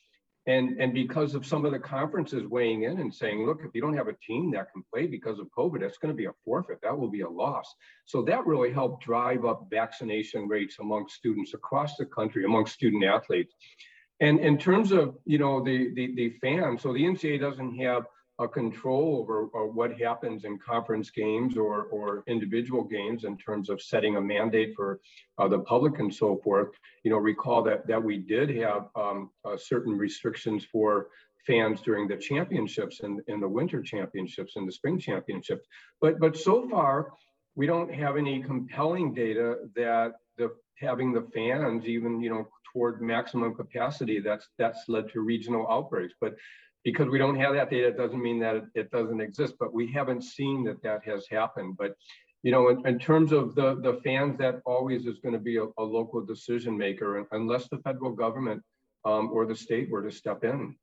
and, 0.47 0.79
and 0.79 0.93
because 0.93 1.33
of 1.33 1.45
some 1.45 1.65
of 1.65 1.71
the 1.71 1.79
conferences 1.79 2.45
weighing 2.45 2.83
in 2.83 2.99
and 2.99 3.13
saying, 3.13 3.45
look, 3.45 3.61
if 3.65 3.73
you 3.73 3.81
don't 3.81 3.97
have 3.97 4.07
a 4.07 4.13
team 4.13 4.51
that 4.51 4.71
can 4.71 4.83
play 4.93 5.07
because 5.07 5.39
of 5.39 5.47
COVID, 5.57 5.81
it's 5.81 5.97
going 5.97 6.13
to 6.13 6.17
be 6.17 6.25
a 6.25 6.33
forfeit. 6.43 6.79
That 6.83 6.97
will 6.97 7.09
be 7.09 7.21
a 7.21 7.29
loss. 7.29 7.73
So 8.05 8.21
that 8.23 8.45
really 8.45 8.71
helped 8.71 9.03
drive 9.03 9.43
up 9.43 9.67
vaccination 9.71 10.47
rates 10.47 10.77
among 10.79 11.07
students 11.07 11.55
across 11.55 11.97
the 11.97 12.05
country, 12.05 12.45
among 12.45 12.67
student 12.67 13.03
athletes. 13.03 13.55
And 14.19 14.39
in 14.39 14.57
terms 14.57 14.91
of, 14.91 15.17
you 15.25 15.39
know, 15.39 15.63
the, 15.63 15.91
the, 15.95 16.13
the 16.15 16.29
fans, 16.41 16.83
so 16.83 16.93
the 16.93 17.03
NCAA 17.03 17.39
doesn't 17.39 17.77
have 17.79 18.05
a 18.39 18.47
control 18.47 19.17
over, 19.19 19.45
what 19.67 19.99
happens 19.99 20.43
in 20.43 20.57
conference 20.57 21.09
games 21.09 21.57
or, 21.57 21.83
or 21.83 22.23
individual 22.27 22.83
games 22.83 23.23
in 23.23 23.37
terms 23.37 23.69
of 23.69 23.81
setting 23.81 24.17
a 24.17 24.21
mandate 24.21 24.73
for 24.75 24.99
uh, 25.37 25.47
the 25.47 25.59
public 25.59 25.99
and 25.99 26.13
so 26.13 26.37
forth. 26.43 26.69
You 27.03 27.11
know, 27.11 27.17
recall 27.17 27.63
that 27.63 27.87
that 27.87 28.03
we 28.03 28.17
did 28.17 28.49
have 28.57 28.89
um, 28.95 29.29
uh, 29.45 29.55
certain 29.57 29.97
restrictions 29.97 30.65
for 30.69 31.07
fans 31.47 31.81
during 31.81 32.07
the 32.07 32.17
championships 32.17 33.01
and 33.01 33.21
in 33.27 33.39
the 33.39 33.47
winter 33.47 33.81
championships 33.81 34.55
and 34.55 34.67
the 34.67 34.71
spring 34.71 34.99
championships. 34.99 35.65
But 36.01 36.19
but 36.19 36.35
so 36.35 36.67
far, 36.67 37.11
we 37.55 37.67
don't 37.67 37.93
have 37.93 38.17
any 38.17 38.43
compelling 38.43 39.13
data 39.13 39.59
that 39.75 40.15
the 40.37 40.51
having 40.77 41.13
the 41.13 41.25
fans 41.33 41.85
even 41.85 42.19
you 42.19 42.29
know 42.29 42.47
toward 42.73 43.01
maximum 43.01 43.55
capacity 43.55 44.19
that's 44.19 44.49
that's 44.57 44.89
led 44.89 45.09
to 45.13 45.21
regional 45.21 45.65
outbreaks. 45.69 46.13
But 46.19 46.35
because 46.85 47.09
we 47.09 47.17
don't 47.17 47.35
have 47.35 47.55
that 47.55 47.71
data 47.71 47.91
doesn't 47.91 48.21
mean 48.21 48.39
that 48.39 48.63
it, 48.75 48.91
doesn't 48.91 49.19
exist, 49.19 49.55
but 49.59 49.73
we 49.73 49.91
haven't 49.91 50.23
seen 50.23 50.63
that 50.63 50.81
that 50.83 51.03
has 51.03 51.25
happened. 51.29 51.75
But 51.77 51.95
you 52.43 52.51
know, 52.51 52.69
in, 52.69 52.87
in 52.87 52.99
terms 52.99 53.31
of 53.33 53.55
the 53.55 53.75
the 53.81 53.99
fans, 54.03 54.37
that 54.37 54.61
always 54.65 55.07
is 55.07 55.17
going 55.17 55.33
to 55.33 55.39
be 55.39 55.57
a, 55.57 55.63
a, 55.63 55.83
local 55.83 56.23
decision 56.23 56.77
maker, 56.77 57.27
unless 57.31 57.67
the 57.67 57.79
federal 57.79 58.11
government 58.11 58.61
um, 59.03 59.31
or 59.33 59.47
the 59.47 59.55
state 59.55 59.89
were 59.89 60.03
to 60.03 60.11
step 60.11 60.43
in. 60.43 60.75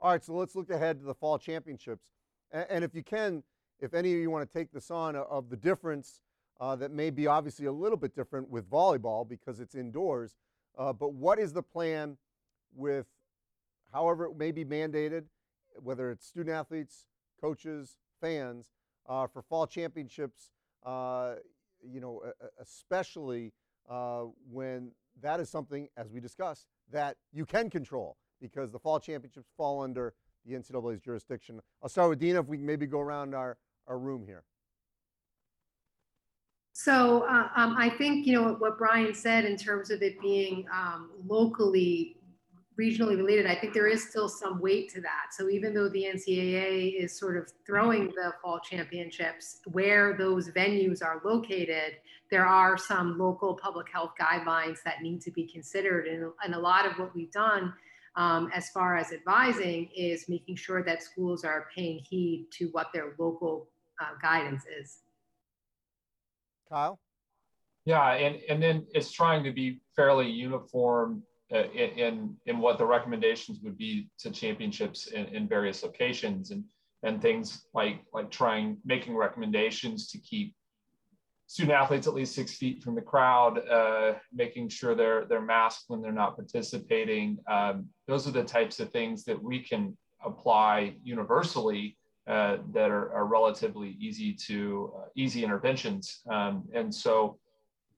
All 0.00 0.12
right, 0.12 0.24
so 0.24 0.34
let's 0.34 0.54
look 0.54 0.70
ahead 0.70 1.00
to 1.00 1.04
the 1.04 1.14
fall 1.14 1.36
championships, 1.36 2.06
and, 2.52 2.66
and 2.70 2.84
if 2.84 2.94
you 2.94 3.02
can, 3.02 3.42
if 3.80 3.92
any 3.92 4.14
of 4.14 4.20
you 4.20 4.30
want 4.30 4.48
to 4.48 4.58
take 4.58 4.70
this 4.70 4.88
on, 4.88 5.16
uh, 5.16 5.24
of 5.28 5.50
the 5.50 5.56
difference 5.56 6.20
uh, 6.60 6.76
that 6.76 6.92
may 6.92 7.10
be 7.10 7.26
obviously 7.26 7.66
a 7.66 7.72
little 7.72 7.98
bit 7.98 8.14
different 8.14 8.48
with 8.48 8.70
volleyball 8.70 9.28
because 9.28 9.58
it's 9.58 9.74
indoors, 9.74 10.36
uh, 10.78 10.92
but 10.92 11.12
what 11.12 11.40
is 11.40 11.52
the 11.52 11.62
plan 11.62 12.16
with 12.76 13.06
however 13.92 14.26
it 14.26 14.36
may 14.36 14.52
be 14.52 14.64
mandated, 14.64 15.24
whether 15.80 16.10
it's 16.10 16.26
student 16.26 16.54
athletes, 16.54 17.06
coaches, 17.40 17.96
fans 18.20 18.70
uh, 19.08 19.26
for 19.26 19.42
fall 19.42 19.66
championships. 19.66 20.50
Uh, 20.84 21.34
you 21.82 22.00
know, 22.00 22.22
especially 22.60 23.52
uh, 23.88 24.24
when 24.50 24.90
that 25.20 25.40
is 25.40 25.48
something, 25.48 25.88
as 25.96 26.10
we 26.10 26.20
discussed, 26.20 26.66
that 26.90 27.16
you 27.32 27.44
can 27.44 27.70
control 27.70 28.16
because 28.40 28.70
the 28.70 28.78
fall 28.78 29.00
championships 29.00 29.48
fall 29.56 29.82
under 29.82 30.14
the 30.46 30.54
NCAA's 30.54 31.00
jurisdiction. 31.00 31.60
I'll 31.82 31.88
start 31.88 32.10
with 32.10 32.18
Dina. 32.18 32.40
If 32.40 32.46
we 32.46 32.56
can 32.56 32.66
maybe 32.66 32.86
go 32.86 33.00
around 33.00 33.34
our, 33.34 33.58
our 33.86 33.98
room 33.98 34.24
here. 34.24 34.44
So 36.72 37.24
uh, 37.24 37.48
um, 37.56 37.74
I 37.76 37.90
think 37.90 38.24
you 38.24 38.34
know 38.34 38.54
what 38.54 38.78
Brian 38.78 39.12
said 39.12 39.44
in 39.44 39.56
terms 39.56 39.90
of 39.90 40.00
it 40.00 40.20
being 40.20 40.64
um, 40.72 41.10
locally, 41.26 42.17
regionally 42.78 43.16
related. 43.16 43.46
I 43.46 43.56
think 43.56 43.74
there 43.74 43.88
is 43.88 44.08
still 44.08 44.28
some 44.28 44.60
weight 44.60 44.88
to 44.90 45.00
that. 45.00 45.32
So 45.32 45.48
even 45.48 45.74
though 45.74 45.88
the 45.88 46.04
NCAA 46.04 47.02
is 47.02 47.18
sort 47.18 47.36
of 47.36 47.50
throwing 47.66 48.08
the 48.08 48.32
fall 48.40 48.60
championships 48.60 49.60
where 49.66 50.16
those 50.16 50.50
venues 50.50 51.02
are 51.02 51.20
located, 51.24 51.94
there 52.30 52.46
are 52.46 52.78
some 52.78 53.18
local 53.18 53.54
public 53.54 53.88
health 53.92 54.12
guidelines 54.20 54.78
that 54.84 55.02
need 55.02 55.20
to 55.22 55.32
be 55.32 55.44
considered. 55.44 56.06
And, 56.06 56.30
and 56.44 56.54
a 56.54 56.58
lot 56.58 56.86
of 56.86 56.92
what 56.98 57.14
we've 57.14 57.32
done 57.32 57.74
um, 58.16 58.50
as 58.54 58.68
far 58.70 58.96
as 58.96 59.12
advising 59.12 59.88
is 59.96 60.28
making 60.28 60.56
sure 60.56 60.84
that 60.84 61.02
schools 61.02 61.44
are 61.44 61.68
paying 61.74 62.00
heed 62.08 62.46
to 62.58 62.66
what 62.66 62.88
their 62.92 63.14
local 63.18 63.68
uh, 64.00 64.10
guidance 64.22 64.64
is. 64.80 64.98
Kyle? 66.68 67.00
Yeah, 67.84 68.12
and, 68.12 68.36
and 68.48 68.62
then 68.62 68.86
it's 68.92 69.10
trying 69.10 69.42
to 69.44 69.52
be 69.52 69.80
fairly 69.96 70.28
uniform 70.28 71.22
uh, 71.52 71.64
in, 71.70 72.36
in 72.46 72.58
what 72.58 72.78
the 72.78 72.84
recommendations 72.84 73.60
would 73.62 73.78
be 73.78 74.08
to 74.18 74.30
championships 74.30 75.06
in, 75.08 75.26
in 75.26 75.48
various 75.48 75.82
locations 75.82 76.50
and 76.50 76.64
and 77.04 77.22
things 77.22 77.66
like 77.74 78.00
like 78.12 78.30
trying 78.30 78.76
making 78.84 79.14
recommendations 79.14 80.08
to 80.08 80.18
keep 80.18 80.54
student 81.48 81.74
athletes 81.74 82.06
at 82.06 82.14
least 82.14 82.34
six 82.34 82.54
feet 82.54 82.82
from 82.82 82.94
the 82.94 83.00
crowd, 83.00 83.66
uh, 83.68 84.14
making 84.32 84.68
sure 84.68 84.94
they're 84.94 85.24
they're 85.24 85.40
masked 85.40 85.84
when 85.88 86.00
they're 86.00 86.12
not 86.12 86.36
participating. 86.36 87.38
Um, 87.50 87.88
those 88.06 88.28
are 88.28 88.30
the 88.30 88.44
types 88.44 88.78
of 88.80 88.90
things 88.92 89.24
that 89.24 89.42
we 89.42 89.60
can 89.60 89.96
apply 90.24 90.94
universally 91.02 91.96
uh, 92.26 92.58
that 92.74 92.90
are, 92.90 93.10
are, 93.14 93.24
relatively 93.24 93.96
easy 93.98 94.34
to 94.34 94.92
uh, 94.94 95.04
easy 95.16 95.42
interventions, 95.42 96.20
um, 96.30 96.64
and 96.74 96.94
so 96.94 97.38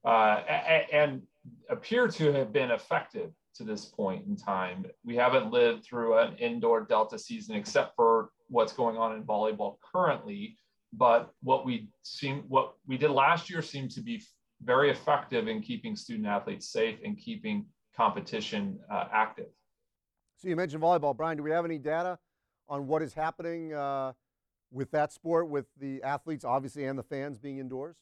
uh, 0.05 0.43
and 0.93 1.23
appear 1.69 2.09
to 2.09 2.33
have 2.33 2.53
been 2.53 2.71
effective 2.71 3.31
to 3.55 3.65
this 3.65 3.85
point 3.85 4.27
in 4.27 4.37
time. 4.37 4.87
We 5.05 5.17
haven't 5.17 5.51
lived 5.51 5.85
through 5.85 6.19
an 6.19 6.37
indoor 6.37 6.83
Delta 6.83 7.19
season 7.19 7.57
except 7.57 7.97
for 7.97 8.31
what's 8.49 8.73
going 8.73 8.97
on 8.97 9.15
in 9.15 9.23
volleyball 9.25 9.77
currently 9.93 10.57
but 10.93 11.33
what 11.43 11.65
we 11.65 11.89
seem 12.03 12.45
what 12.49 12.75
we 12.87 12.97
did 12.99 13.11
last 13.11 13.51
year 13.51 13.63
seemed 13.63 13.91
to 13.93 14.01
be 14.01 14.23
very 14.63 14.91
effective 14.91 15.49
in 15.49 15.63
keeping 15.63 15.97
student 15.97 16.27
athletes 16.27 16.71
safe 16.71 16.99
and 17.05 17.17
keeping 17.17 17.67
competition 17.97 18.79
uh, 18.91 19.07
active. 19.13 19.47
So 20.37 20.49
you 20.49 20.57
mentioned 20.57 20.83
volleyball, 20.83 21.17
Brian. 21.17 21.37
Do 21.37 21.43
we 21.43 21.51
have 21.51 21.65
any 21.65 21.79
data 21.79 22.19
on 22.69 22.87
what 22.87 23.03
is 23.03 23.15
happening 23.15 23.73
uh, 23.73 24.13
with 24.71 24.91
that 24.91 25.13
sport, 25.13 25.49
with 25.49 25.67
the 25.79 26.03
athletes, 26.03 26.45
obviously, 26.45 26.85
and 26.85 26.99
the 26.99 27.03
fans 27.03 27.39
being 27.39 27.59
indoors? 27.59 27.97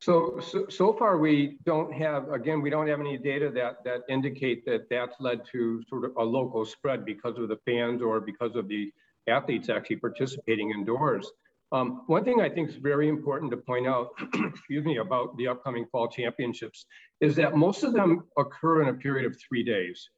So, 0.00 0.38
so, 0.40 0.66
so 0.68 0.92
far 0.92 1.18
we 1.18 1.58
don't 1.64 1.92
have, 1.92 2.30
again, 2.30 2.62
we 2.62 2.70
don't 2.70 2.86
have 2.86 3.00
any 3.00 3.18
data 3.18 3.50
that, 3.54 3.82
that 3.84 4.02
indicate 4.08 4.64
that 4.66 4.88
that's 4.88 5.16
led 5.18 5.40
to 5.52 5.82
sort 5.88 6.04
of 6.04 6.12
a 6.16 6.22
local 6.22 6.64
spread 6.64 7.04
because 7.04 7.36
of 7.36 7.48
the 7.48 7.58
fans 7.66 8.00
or 8.00 8.20
because 8.20 8.54
of 8.54 8.68
the 8.68 8.92
athletes 9.26 9.68
actually 9.68 9.96
participating 9.96 10.70
indoors. 10.70 11.30
Um, 11.72 12.04
one 12.06 12.24
thing 12.24 12.40
I 12.40 12.48
think 12.48 12.70
is 12.70 12.76
very 12.76 13.08
important 13.08 13.50
to 13.50 13.56
point 13.56 13.86
out, 13.86 14.10
excuse 14.34 14.84
me, 14.84 14.98
about 14.98 15.36
the 15.36 15.48
upcoming 15.48 15.86
fall 15.90 16.08
championships 16.08 16.86
is 17.20 17.36
that 17.36 17.56
most 17.56 17.82
of 17.82 17.92
them 17.92 18.24
occur 18.38 18.82
in 18.82 18.88
a 18.88 18.94
period 18.94 19.26
of 19.26 19.36
three 19.38 19.64
days. 19.64 20.08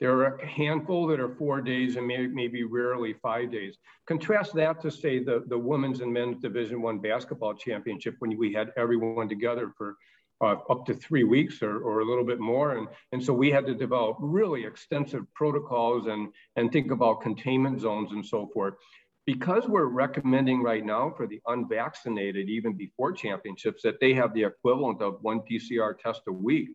There 0.00 0.12
are 0.12 0.38
a 0.38 0.46
handful 0.46 1.06
that 1.08 1.20
are 1.20 1.34
four 1.36 1.60
days 1.60 1.96
and 1.96 2.06
maybe, 2.06 2.28
maybe 2.28 2.64
rarely 2.64 3.12
five 3.12 3.52
days. 3.52 3.76
Contrast 4.06 4.54
that 4.54 4.80
to 4.80 4.90
say 4.90 5.18
the, 5.18 5.44
the 5.46 5.58
women's 5.58 6.00
and 6.00 6.10
men's 6.12 6.40
division 6.40 6.80
one 6.80 6.98
basketball 6.98 7.54
championship 7.54 8.16
when 8.18 8.36
we 8.38 8.52
had 8.52 8.72
everyone 8.78 9.28
together 9.28 9.72
for 9.76 9.96
uh, 10.42 10.56
up 10.70 10.86
to 10.86 10.94
three 10.94 11.24
weeks 11.24 11.62
or, 11.62 11.80
or 11.80 12.00
a 12.00 12.04
little 12.04 12.24
bit 12.24 12.40
more. 12.40 12.78
And, 12.78 12.88
and 13.12 13.22
so 13.22 13.34
we 13.34 13.50
had 13.50 13.66
to 13.66 13.74
develop 13.74 14.16
really 14.20 14.64
extensive 14.64 15.22
protocols 15.34 16.06
and, 16.06 16.32
and 16.56 16.72
think 16.72 16.90
about 16.90 17.20
containment 17.20 17.78
zones 17.80 18.12
and 18.12 18.24
so 18.24 18.48
forth. 18.54 18.74
Because 19.26 19.68
we're 19.68 19.84
recommending 19.84 20.62
right 20.62 20.84
now 20.84 21.12
for 21.14 21.26
the 21.26 21.42
unvaccinated, 21.46 22.48
even 22.48 22.72
before 22.72 23.12
championships, 23.12 23.82
that 23.82 24.00
they 24.00 24.14
have 24.14 24.32
the 24.32 24.44
equivalent 24.44 25.02
of 25.02 25.18
one 25.20 25.40
PCR 25.40 25.96
test 25.98 26.22
a 26.26 26.32
week. 26.32 26.70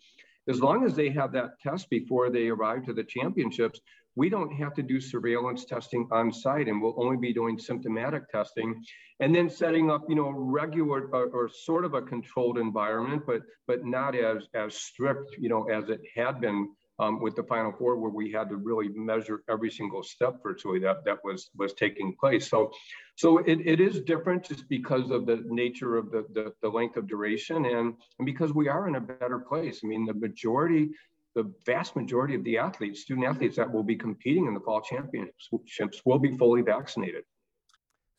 As 0.48 0.62
long 0.62 0.86
as 0.86 0.96
they 0.96 1.10
have 1.10 1.32
that 1.32 1.60
test 1.60 1.90
before 1.90 2.30
they 2.30 2.50
arrive 2.50 2.86
to 2.86 2.94
the 2.94 3.04
championships, 3.04 3.80
we 4.16 4.30
don't 4.30 4.52
have 4.52 4.74
to 4.76 4.84
do 4.84 5.00
surveillance 5.00 5.66
testing 5.66 6.08
on 6.12 6.32
site 6.32 6.68
and 6.68 6.82
we'll 6.82 7.02
only 7.02 7.18
be 7.18 7.34
doing 7.34 7.58
symptomatic 7.58 8.30
testing 8.30 8.84
and 9.20 9.36
then 9.36 9.50
setting 9.50 9.90
up 9.92 10.04
you 10.08 10.16
know 10.16 10.30
regular 10.30 11.10
or, 11.14 11.28
or, 11.28 11.50
sort 11.50 11.86
of 11.86 11.94
a 11.94 12.02
controlled 12.02 12.58
environment 12.58 13.24
but 13.28 13.42
but 13.68 13.86
not 13.86 14.16
as 14.16 14.48
as 14.54 14.76
strict 14.76 15.36
you 15.38 15.50
know 15.50 15.66
as 15.66 15.90
it 15.90 16.02
had 16.16 16.40
been 16.40 16.70
um, 17.00 17.22
with 17.22 17.36
the 17.36 17.44
final 17.44 17.72
four 17.72 17.98
where 17.98 18.12
we 18.12 18.32
had 18.32 18.50
to 18.50 18.56
really 18.56 18.90
measure 18.90 19.44
every 19.50 19.70
single 19.70 20.04
step 20.04 20.42
virtually 20.42 20.80
that 20.80 21.04
that 21.06 21.18
was 21.24 21.50
was 21.56 21.74
taking 21.74 22.16
place 22.20 22.50
so 22.50 22.72
so 23.16 23.40
it, 23.40 23.60
it 23.66 23.80
is 23.80 24.02
different 24.02 24.46
just 24.46 24.68
because 24.70 25.12
of 25.12 25.26
the 25.26 25.44
nature 25.48 25.98
of 25.98 26.12
the, 26.12 26.26
the 26.34 26.54
the 26.62 26.70
length 26.70 26.98
of 26.98 27.08
duration 27.08 27.66
and, 27.66 27.96
and 28.20 28.26
because 28.26 28.54
we 28.54 28.68
are 28.68 28.88
in 28.88 28.96
a 28.96 29.02
better 29.02 29.40
place 29.40 29.82
i 29.84 29.88
mean 29.88 30.06
the 30.06 30.14
majority 30.14 30.90
the 31.36 31.52
vast 31.66 31.96
majority 31.98 32.34
of 32.34 32.44
the 32.46 32.58
athletes, 32.58 33.02
student 33.02 33.28
athletes 33.28 33.58
that 33.58 33.70
will 33.72 33.84
be 33.84 33.96
competing 33.96 34.48
in 34.48 34.54
the 34.54 34.60
fall 34.62 34.82
championships 34.82 36.02
will 36.06 36.18
be 36.18 36.32
fully 36.38 36.62
vaccinated. 36.62 37.26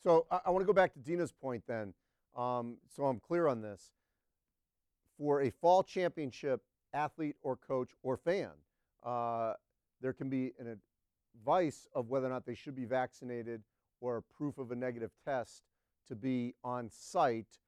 So 0.03 0.27
I, 0.31 0.41
I 0.47 0.51
want 0.51 0.63
to 0.63 0.67
go 0.67 0.75
back 0.75 0.93
to 0.93 0.99
Dina's 0.99 1.33
point 1.33 1.65
then, 1.67 1.95
um, 2.37 2.77
so 2.95 3.07
I'm 3.07 3.19
clear 3.19 3.49
on 3.49 3.63
this. 3.63 3.91
For 5.17 5.41
a 5.41 5.51
fall 5.51 5.83
championship 5.83 6.61
athlete 6.93 7.37
or 7.43 7.57
coach 7.57 7.91
or 8.03 8.19
fan, 8.19 8.51
uh, 9.07 9.55
there 10.03 10.13
can 10.13 10.29
be 10.29 10.53
an 10.59 10.79
advice 11.39 11.87
of 11.95 12.09
whether 12.09 12.27
or 12.27 12.31
not 12.31 12.45
they 12.45 12.55
should 12.55 12.75
be 12.75 12.85
vaccinated 12.85 13.63
or 14.01 14.19
a 14.19 14.23
proof 14.23 14.59
of 14.59 14.73
a 14.73 14.77
negative 14.77 15.13
test 15.25 15.63
to 16.09 16.15
be 16.15 16.55
on 16.65 16.91
site. 16.91 17.59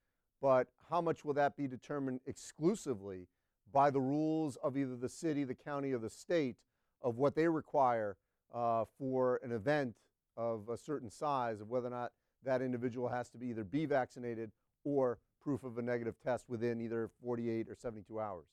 But 0.43 0.69
how 0.91 1.01
much 1.01 1.25
will 1.25 1.35
that 1.35 1.57
be 1.57 1.67
determined 1.67 2.21
exclusively 2.27 3.29
by 3.73 3.91
the 3.91 4.01
rules 4.01 4.57
of 4.63 4.77
either 4.77 4.97
the 4.97 5.09
city, 5.09 5.45
the 5.45 5.55
county, 5.55 5.93
or 5.93 5.99
the 5.99 6.11
state 6.11 6.57
of 7.03 7.17
what 7.17 7.35
they 7.35 7.49
require 7.49 8.17
uh, 8.53 8.85
for 8.99 9.41
an 9.43 9.53
event 9.53 9.97
of 10.37 10.69
a 10.69 10.77
certain 10.77 11.11
size, 11.11 11.61
of 11.61 11.69
whether 11.69 11.89
or 11.89 11.91
not 11.91 12.13
that 12.45 12.63
individual 12.63 13.09
has 13.09 13.29
to 13.31 13.39
be 13.39 13.49
either 13.49 13.65
be 13.65 13.85
vaccinated 13.87 14.51
or 14.85 15.19
proof 15.43 15.65
of 15.65 15.79
a 15.79 15.83
negative 15.83 16.15
test 16.25 16.49
within 16.49 16.81
either 16.81 17.11
48 17.23 17.69
or 17.69 17.75
72 17.75 18.21
hours. 18.21 18.47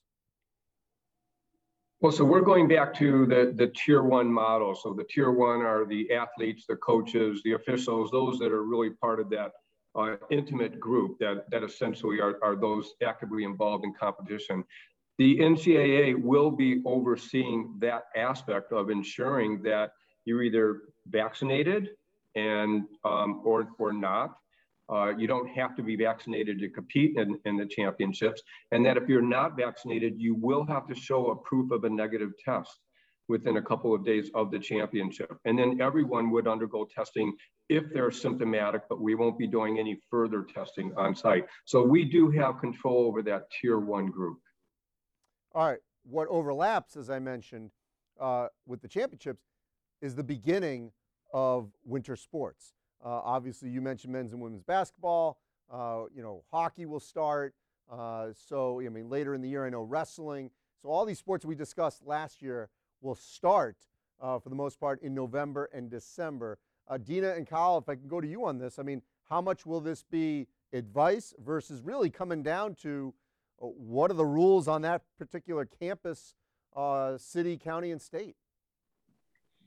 Well, 2.06 2.12
so 2.12 2.24
we're 2.24 2.42
going 2.42 2.68
back 2.68 2.94
to 3.00 3.26
the, 3.26 3.52
the 3.56 3.74
tier 3.76 4.04
one 4.04 4.32
model. 4.32 4.76
So 4.76 4.94
the 4.94 5.06
tier 5.06 5.32
one 5.32 5.64
are 5.64 5.88
the 5.88 6.14
athletes, 6.14 6.66
the 6.70 6.76
coaches, 6.76 7.42
the 7.44 7.54
officials, 7.54 8.12
those 8.12 8.38
that 8.38 8.52
are 8.52 8.64
really 8.64 8.92
part 8.92 9.20
of 9.20 9.28
that 9.32 9.54
uh, 9.96 10.18
intimate 10.30 10.80
group 10.80 11.18
that, 11.18 11.50
that 11.50 11.64
essentially 11.64 12.22
are, 12.22 12.38
are 12.44 12.56
those 12.56 12.94
actively 13.04 13.44
involved 13.44 13.86
in 13.86 13.94
competition 13.96 14.64
the 15.18 15.40
NCAA 15.40 16.22
will 16.22 16.52
be 16.52 16.84
overseeing 16.86 17.74
that 17.80 18.04
aspect 18.16 18.72
of 18.72 18.92
ensuring 18.92 19.64
that 19.64 19.94
you're 20.26 20.44
either 20.44 20.82
vaccinated 21.08 21.92
and 22.36 22.84
um, 23.04 23.42
or 23.46 23.70
or 23.80 23.94
not. 23.94 24.38
Uh, 24.88 25.10
you 25.18 25.28
don't 25.28 25.48
have 25.48 25.76
to 25.76 25.82
be 25.82 25.96
vaccinated 25.96 26.60
to 26.60 26.70
compete 26.70 27.18
in, 27.18 27.40
in 27.46 27.58
the 27.58 27.66
championships, 27.66 28.42
and 28.72 28.86
that 28.86 28.98
if 28.98 29.10
you're 29.10 29.22
not 29.22 29.58
vaccinated, 29.58 30.14
you 30.18 30.36
will 30.36 30.66
have 30.66 30.88
to 30.88 30.94
show 30.94 31.32
a 31.32 31.36
proof 31.36 31.72
of 31.72 31.84
a 31.86 31.90
negative 31.90 32.32
test 32.44 32.80
within 33.28 33.58
a 33.58 33.62
couple 33.62 33.96
of 33.96 34.06
days 34.06 34.30
of 34.36 34.52
the 34.52 34.60
championship. 34.60 35.36
And 35.46 35.58
then 35.58 35.82
everyone 35.82 36.30
would 36.30 36.48
undergo 36.48 36.88
testing 36.94 37.36
if 37.70 37.92
they're 37.92 38.12
symptomatic, 38.12 38.84
but 38.88 39.02
we 39.02 39.16
won't 39.16 39.40
be 39.40 39.48
doing 39.48 39.80
any 39.80 40.00
further 40.12 40.44
testing 40.44 40.94
on 40.96 41.16
site. 41.16 41.48
So 41.66 41.82
we 41.82 42.06
do 42.06 42.30
have 42.32 42.60
control 42.60 43.08
over 43.08 43.24
that 43.24 43.50
tier 43.50 43.80
one 43.80 44.08
group. 44.08 44.38
All 45.56 45.68
right, 45.68 45.80
what 46.04 46.28
overlaps, 46.28 46.96
as 46.96 47.10
I 47.10 47.18
mentioned, 47.18 47.72
uh, 48.20 48.50
with 48.68 48.82
the 48.82 48.88
championships 48.88 49.42
is 50.02 50.14
the 50.14 50.24
beginning 50.24 50.92
of 51.34 51.72
winter 51.84 52.16
sports. 52.16 52.74
Uh, 53.06 53.22
obviously, 53.24 53.70
you 53.70 53.82
mentioned 53.82 54.12
men's 54.12 54.34
and 54.34 54.42
women's 54.42 54.64
basketball. 54.64 55.38
Uh, 55.72 56.06
you 56.14 56.24
know, 56.24 56.44
hockey 56.52 56.88
will 56.88 57.00
start. 57.00 57.54
Uh, 57.92 58.30
so, 58.34 58.82
I 58.82 58.90
mean, 58.90 59.10
later 59.10 59.36
in 59.36 59.42
the 59.42 59.48
year, 59.48 59.66
I 59.66 59.70
know 59.70 59.84
wrestling. 59.84 60.50
So, 60.82 60.90
all 60.90 61.06
these 61.06 61.20
sports 61.20 61.46
we 61.46 61.54
discussed 61.54 62.06
last 62.06 62.42
year 62.42 62.70
will 63.02 63.16
start 63.16 63.78
for 64.20 64.50
the 64.50 64.56
most 64.56 64.80
part 64.80 65.02
in 65.04 65.14
November 65.14 65.70
and 65.72 65.90
December. 65.90 66.58
Dina 67.04 67.34
and 67.34 67.46
Kyle, 67.46 67.78
if 67.78 67.88
I 67.88 67.96
can 67.96 68.08
go 68.08 68.20
to 68.20 68.28
you 68.28 68.46
on 68.46 68.58
this, 68.58 68.80
I 68.80 68.84
mean, 68.84 69.04
how 69.30 69.40
much 69.40 69.66
will 69.66 69.82
this 69.82 70.04
be 70.04 70.48
advice 70.74 71.34
versus 71.44 71.82
really 71.82 72.10
coming 72.10 72.42
down 72.42 72.74
to 72.76 73.14
what 73.58 74.12
are 74.12 74.16
the 74.16 74.26
rules 74.26 74.68
on 74.68 74.82
that 74.82 75.04
particular 75.18 75.66
campus, 75.66 76.34
uh, 76.76 77.18
city, 77.18 77.58
county, 77.58 77.92
and 77.92 78.02
state? 78.02 78.36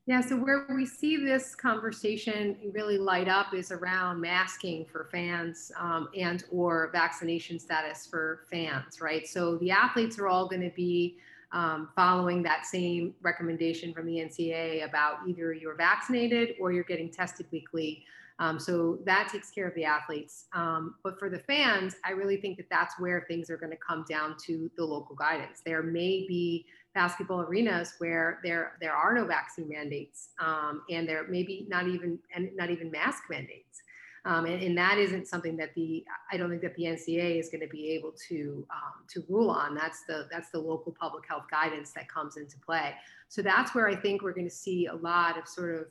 Yeah, 0.09 0.23
so 0.23 0.39
where 0.39 0.65
we 0.75 0.87
see 0.87 1.19
this 1.19 1.55
conversation 1.55 2.57
really 2.73 2.97
light 2.97 3.29
up 3.29 3.53
is 3.53 3.71
around 3.71 4.23
masking 4.23 4.87
for 4.87 5.07
fans 5.13 5.71
um, 5.79 6.09
and 6.17 6.45
or 6.51 6.89
vaccination 6.95 7.59
status 7.59 8.07
for 8.07 8.47
fans, 8.51 9.03
right? 9.03 9.29
So 9.29 9.59
the 9.59 9.71
athletes 9.71 10.19
are 10.19 10.27
all 10.27 10.49
going 10.49 10.63
to 10.63 10.75
be 10.75 11.19
um, 11.53 11.91
following 11.95 12.43
that 12.45 12.65
same 12.65 13.17
recommendation 13.21 13.93
from 13.93 14.07
the 14.07 14.15
NCAA 14.15 14.83
about 14.83 15.19
either 15.29 15.53
you're 15.53 15.77
vaccinated 15.77 16.55
or 16.59 16.73
you're 16.73 16.85
getting 16.85 17.11
tested 17.11 17.45
weekly. 17.53 18.03
Um, 18.39 18.59
so 18.59 19.01
that 19.05 19.29
takes 19.31 19.51
care 19.51 19.69
of 19.69 19.75
the 19.75 19.85
athletes. 19.85 20.47
Um, 20.55 20.95
but 21.05 21.19
for 21.19 21.29
the 21.29 21.41
fans, 21.41 21.97
I 22.03 22.13
really 22.13 22.39
think 22.39 22.57
that 22.57 22.71
that's 22.71 22.99
where 22.99 23.27
things 23.29 23.51
are 23.51 23.59
going 23.59 23.73
to 23.73 23.79
come 23.87 24.07
down 24.09 24.37
to 24.47 24.71
the 24.75 24.85
local 24.87 25.17
guidance. 25.17 25.61
There 25.67 25.83
may 25.83 26.25
be 26.27 26.65
basketball 26.99 27.43
arenas 27.43 27.95
where 27.99 28.41
there 28.43 28.73
there 28.81 28.93
are 28.93 29.15
no 29.15 29.25
vaccine 29.25 29.69
mandates, 29.69 30.31
um, 30.41 30.83
and 30.91 31.09
there 31.09 31.25
may 31.29 31.45
be 31.45 31.65
not 31.69 31.87
even 31.87 32.19
and 32.35 32.51
not 32.57 32.71
even 32.71 32.91
mask 32.91 33.23
mandates. 33.31 33.83
Um, 34.25 34.47
and, 34.47 34.61
and, 34.61 34.77
that 34.77 34.99
isn't 34.99 35.29
something 35.29 35.57
that 35.59 35.73
the 35.77 36.05
I 36.33 36.37
don't 36.37 36.51
think 36.51 36.61
that 36.63 36.75
the 36.75 36.83
NCAA 36.95 37.39
is 37.39 37.49
going 37.51 37.61
to 37.61 37.69
be 37.69 37.91
able 37.91 38.13
to 38.29 38.67
um, 38.69 38.97
to 39.13 39.25
rule 39.29 39.49
on. 39.49 39.77
That's 39.77 40.01
the 40.09 40.27
that's 40.33 40.51
the 40.51 40.59
local 40.59 40.93
public 41.01 41.25
health 41.29 41.45
guidance 41.49 41.93
that 41.93 42.09
comes 42.09 42.37
into 42.37 42.59
play. 42.59 42.95
So 43.29 43.43
that's 43.43 43.77
where 43.77 43.89
I 43.89 43.95
think 43.95 44.23
we're 44.23 44.33
going 44.33 44.49
to 44.49 44.61
see 44.67 44.87
a 44.87 44.95
lot 44.97 45.39
of 45.39 45.47
sort 45.47 45.73
of 45.77 45.87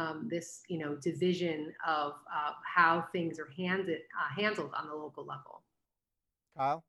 um, 0.00 0.28
this 0.30 0.62
you 0.68 0.78
know 0.78 0.94
division 0.94 1.72
of 1.86 2.12
uh, 2.32 2.52
how 2.64 3.08
things 3.10 3.40
are 3.40 3.50
handed 3.56 4.02
uh, 4.16 4.40
handled 4.40 4.70
on 4.78 4.86
the 4.86 4.94
local 4.94 5.24
level. 5.24 5.62
Kyle. 6.56 6.84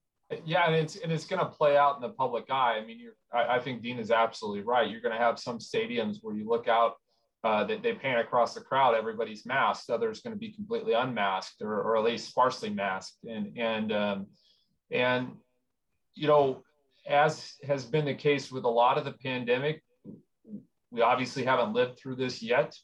Yeah, 0.46 0.66
and 0.66 0.76
it's 0.76 0.96
and 0.96 1.12
it's 1.12 1.26
going 1.26 1.40
to 1.40 1.46
play 1.46 1.78
out 1.78 1.96
in 1.96 2.02
the 2.02 2.10
public 2.10 2.46
eye. 2.50 2.80
I 2.82 2.86
mean, 2.86 3.00
you're, 3.00 3.14
I, 3.32 3.58
I 3.58 3.60
think 3.60 3.84
Dean 3.84 4.00
is 4.00 4.10
absolutely 4.10 4.62
right. 4.62 4.90
You're 4.90 5.02
going 5.02 5.14
to 5.14 5.22
have 5.22 5.38
some 5.40 5.60
stadiums 5.60 6.18
where 6.22 6.36
you 6.36 6.48
look 6.48 6.68
out 6.68 6.96
uh, 7.44 7.64
they, 7.66 7.78
they 7.78 7.94
pan 7.94 8.20
across 8.20 8.54
the 8.54 8.62
crowd, 8.62 8.96
everybody's 8.96 9.46
masked. 9.46 9.90
Others 9.90 10.22
going 10.22 10.34
to 10.34 10.40
be 10.40 10.52
completely 10.52 10.94
unmasked 10.94 11.62
or, 11.62 11.82
or 11.82 11.98
at 11.98 12.04
least 12.04 12.30
sparsely 12.30 12.70
masked. 12.70 13.18
And, 13.30 13.58
and, 13.58 13.92
um, 13.92 14.28
and, 14.92 15.32
you 16.16 16.28
know, 16.28 16.64
as 17.06 17.56
has 17.68 17.84
been 17.84 18.06
the 18.06 18.14
case 18.14 18.50
with 18.50 18.64
a 18.64 18.70
lot 18.70 18.98
of 18.98 19.04
the 19.04 19.12
pandemic, 19.12 19.84
we 20.90 21.02
obviously 21.02 21.44
haven't 21.44 21.74
lived 21.74 22.00
through 22.00 22.16
this 22.16 22.42
yet. 22.42 22.78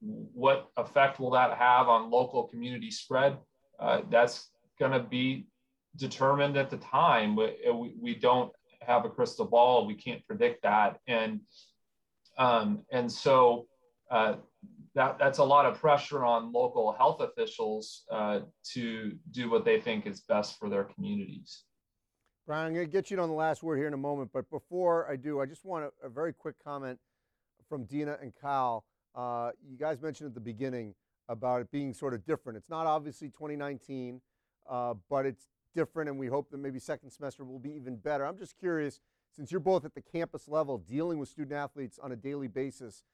What 0.00 0.70
effect 0.76 1.20
will 1.20 1.32
that 1.32 1.58
have 1.58 1.88
on 1.88 2.10
local 2.10 2.44
community 2.44 2.90
spread? 2.90 3.36
Uh, 3.78 4.00
that's 4.08 4.48
going 4.78 4.92
to 4.92 5.00
be 5.00 5.46
determined 5.98 6.56
at 6.56 6.70
the 6.70 6.78
time. 6.78 7.36
We, 7.36 7.56
we, 7.72 7.94
we 8.00 8.14
don't 8.14 8.52
have 8.80 9.04
a 9.04 9.10
crystal 9.10 9.44
ball. 9.44 9.86
We 9.86 9.94
can't 9.94 10.24
predict 10.26 10.62
that. 10.62 11.00
And, 11.06 11.40
um, 12.38 12.84
and 12.90 13.10
so 13.10 13.66
uh, 14.10 14.36
that, 14.94 15.18
that's 15.18 15.38
a 15.38 15.44
lot 15.44 15.66
of 15.66 15.78
pressure 15.78 16.24
on 16.24 16.52
local 16.52 16.92
health 16.92 17.20
officials 17.20 18.04
uh, 18.10 18.40
to 18.72 19.12
do 19.30 19.50
what 19.50 19.64
they 19.64 19.80
think 19.80 20.06
is 20.06 20.20
best 20.20 20.58
for 20.58 20.70
their 20.70 20.84
communities. 20.84 21.64
Brian, 22.46 22.68
I'm 22.68 22.74
going 22.74 22.86
to 22.86 22.90
get 22.90 23.10
you 23.10 23.20
on 23.20 23.28
the 23.28 23.34
last 23.34 23.62
word 23.62 23.76
here 23.76 23.88
in 23.88 23.92
a 23.92 23.98
moment, 23.98 24.30
but 24.32 24.48
before 24.48 25.10
I 25.10 25.16
do, 25.16 25.40
I 25.40 25.46
just 25.46 25.66
want 25.66 25.84
a, 25.84 26.06
a 26.06 26.08
very 26.08 26.32
quick 26.32 26.54
comment 26.64 26.98
from 27.68 27.84
Dina 27.84 28.16
and 28.22 28.32
Kyle. 28.40 28.84
Uh, 29.14 29.50
you 29.68 29.76
guys 29.76 30.00
mentioned 30.00 30.28
at 30.28 30.34
the 30.34 30.40
beginning 30.40 30.94
about 31.28 31.60
it 31.60 31.70
being 31.70 31.92
sort 31.92 32.14
of 32.14 32.24
different. 32.24 32.56
It's 32.56 32.70
not 32.70 32.86
obviously 32.86 33.28
2019, 33.28 34.22
uh, 34.70 34.94
but 35.10 35.26
it's 35.26 35.46
different, 35.74 36.08
and 36.08 36.18
we 36.18 36.26
hope 36.26 36.50
that 36.50 36.58
maybe 36.58 36.78
second 36.78 37.10
semester 37.10 37.44
will 37.44 37.58
be 37.58 37.72
even 37.72 37.96
better. 37.96 38.24
I'm 38.24 38.38
just 38.38 38.58
curious 38.58 39.00
since 39.34 39.50
you're 39.50 39.60
both 39.60 39.84
at 39.84 39.94
the 39.94 40.02
campus 40.02 40.48
level 40.48 40.78
dealing 40.78 41.18
with 41.18 41.28
student 41.28 41.52
athletes 41.52 41.98
on 42.02 42.12
a 42.12 42.16
daily 42.16 42.48
basis, 42.48 43.04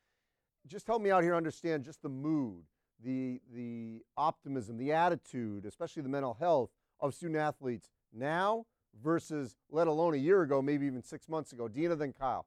just 0.66 0.86
help 0.86 1.02
me 1.02 1.10
out 1.10 1.22
here 1.22 1.34
understand 1.34 1.84
just 1.84 2.02
the 2.02 2.08
mood, 2.08 2.62
the, 3.04 3.40
the 3.52 4.02
optimism, 4.16 4.78
the 4.78 4.92
attitude, 4.92 5.66
especially 5.66 6.02
the 6.02 6.08
mental 6.08 6.34
health 6.34 6.70
of 7.00 7.14
student 7.14 7.38
athletes 7.38 7.90
now 8.12 8.64
versus 9.02 9.56
let 9.70 9.86
alone 9.86 10.14
a 10.14 10.18
year 10.18 10.42
ago, 10.42 10.62
maybe 10.62 10.86
even 10.86 11.02
six 11.02 11.28
months 11.28 11.52
ago. 11.52 11.68
Dina, 11.68 11.96
then 11.96 12.12
Kyle. 12.12 12.46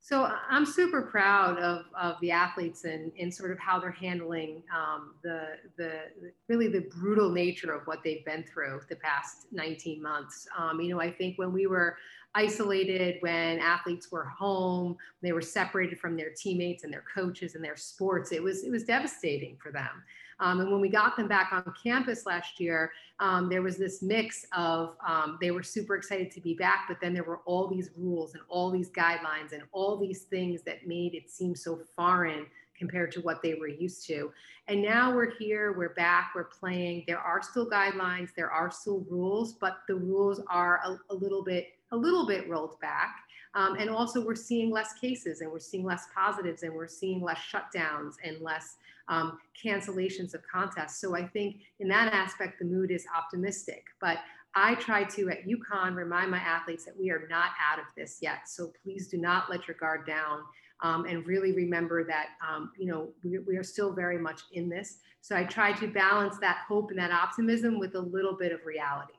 So 0.00 0.32
I'm 0.48 0.64
super 0.64 1.02
proud 1.02 1.58
of, 1.58 1.84
of 2.00 2.16
the 2.20 2.30
athletes 2.30 2.84
and, 2.84 3.12
and 3.20 3.34
sort 3.34 3.50
of 3.50 3.58
how 3.58 3.78
they're 3.78 3.90
handling 3.90 4.62
um, 4.74 5.14
the, 5.22 5.56
the 5.76 6.02
really 6.48 6.68
the 6.68 6.88
brutal 6.98 7.30
nature 7.30 7.72
of 7.72 7.86
what 7.86 8.02
they've 8.02 8.24
been 8.24 8.44
through 8.44 8.80
the 8.88 8.96
past 8.96 9.48
19 9.52 10.02
months. 10.02 10.46
Um, 10.56 10.80
you 10.80 10.88
know, 10.94 11.00
I 11.00 11.10
think 11.10 11.36
when 11.36 11.52
we 11.52 11.66
were 11.66 11.96
isolated, 12.34 13.16
when 13.20 13.58
athletes 13.58 14.10
were 14.12 14.24
home, 14.24 14.96
they 15.22 15.32
were 15.32 15.42
separated 15.42 15.98
from 15.98 16.16
their 16.16 16.30
teammates 16.30 16.84
and 16.84 16.92
their 16.92 17.04
coaches 17.12 17.54
and 17.54 17.64
their 17.64 17.76
sports, 17.76 18.32
it 18.32 18.42
was 18.42 18.64
it 18.64 18.70
was 18.70 18.84
devastating 18.84 19.56
for 19.62 19.72
them. 19.72 20.02
Um, 20.40 20.60
and 20.60 20.70
when 20.70 20.80
we 20.80 20.88
got 20.88 21.16
them 21.16 21.28
back 21.28 21.52
on 21.52 21.64
campus 21.82 22.26
last 22.26 22.60
year, 22.60 22.92
um, 23.20 23.48
there 23.48 23.62
was 23.62 23.76
this 23.76 24.02
mix 24.02 24.46
of 24.56 24.96
um, 25.06 25.38
they 25.40 25.50
were 25.50 25.62
super 25.62 25.96
excited 25.96 26.30
to 26.32 26.40
be 26.40 26.54
back, 26.54 26.84
but 26.88 26.98
then 27.00 27.12
there 27.12 27.24
were 27.24 27.40
all 27.44 27.66
these 27.66 27.90
rules 27.96 28.34
and 28.34 28.42
all 28.48 28.70
these 28.70 28.90
guidelines 28.90 29.52
and 29.52 29.62
all 29.72 29.96
these 29.96 30.22
things 30.22 30.62
that 30.62 30.86
made 30.86 31.14
it 31.14 31.30
seem 31.30 31.54
so 31.56 31.80
foreign 31.96 32.46
compared 32.78 33.10
to 33.10 33.20
what 33.20 33.42
they 33.42 33.54
were 33.54 33.68
used 33.68 34.06
to. 34.06 34.30
And 34.68 34.80
now 34.80 35.12
we're 35.12 35.30
here, 35.30 35.72
we're 35.76 35.94
back, 35.94 36.32
we're 36.34 36.44
playing. 36.44 37.04
There 37.06 37.18
are 37.18 37.42
still 37.42 37.68
guidelines, 37.68 38.34
there 38.36 38.50
are 38.50 38.70
still 38.70 39.04
rules, 39.10 39.54
but 39.54 39.78
the 39.88 39.96
rules 39.96 40.40
are 40.48 40.80
a, 40.84 41.12
a 41.12 41.14
little 41.14 41.42
bit 41.42 41.68
a 41.90 41.96
little 41.96 42.26
bit 42.26 42.48
rolled 42.48 42.78
back. 42.80 43.16
Um, 43.54 43.76
and 43.76 43.90
also 43.90 44.24
we're 44.24 44.34
seeing 44.34 44.70
less 44.70 44.92
cases 44.94 45.40
and 45.40 45.50
we're 45.50 45.58
seeing 45.58 45.84
less 45.84 46.06
positives 46.14 46.62
and 46.62 46.72
we're 46.72 46.88
seeing 46.88 47.22
less 47.22 47.38
shutdowns 47.38 48.14
and 48.22 48.40
less 48.40 48.76
um, 49.08 49.38
cancellations 49.62 50.34
of 50.34 50.42
contests. 50.50 51.00
So 51.00 51.16
I 51.16 51.26
think 51.26 51.56
in 51.80 51.88
that 51.88 52.12
aspect, 52.12 52.58
the 52.58 52.64
mood 52.64 52.90
is 52.90 53.06
optimistic. 53.16 53.84
But 54.00 54.18
I 54.54 54.74
try 54.76 55.04
to 55.04 55.30
at 55.30 55.46
UConn 55.46 55.94
remind 55.94 56.30
my 56.30 56.38
athletes 56.38 56.84
that 56.84 56.98
we 56.98 57.10
are 57.10 57.26
not 57.28 57.50
out 57.70 57.78
of 57.78 57.86
this 57.96 58.18
yet. 58.20 58.48
So 58.48 58.72
please 58.82 59.08
do 59.08 59.16
not 59.16 59.50
let 59.50 59.68
your 59.68 59.76
guard 59.76 60.06
down. 60.06 60.40
Um, 60.80 61.06
and 61.06 61.26
really 61.26 61.50
remember 61.52 62.04
that 62.04 62.28
um, 62.48 62.70
you 62.78 62.86
know 62.86 63.08
we, 63.24 63.40
we, 63.40 63.56
are 63.56 63.64
still 63.64 63.92
very 63.92 64.16
much 64.16 64.42
in 64.52 64.68
this. 64.68 64.98
So 65.22 65.34
I 65.34 65.42
try 65.42 65.72
to 65.72 65.88
balance 65.88 66.38
that 66.38 66.58
hope 66.68 66.90
and 66.90 66.98
that 67.00 67.10
optimism 67.10 67.80
with 67.80 67.96
a 67.96 68.00
little 68.00 68.36
bit 68.36 68.52
of 68.52 68.64
reality. 68.64 69.17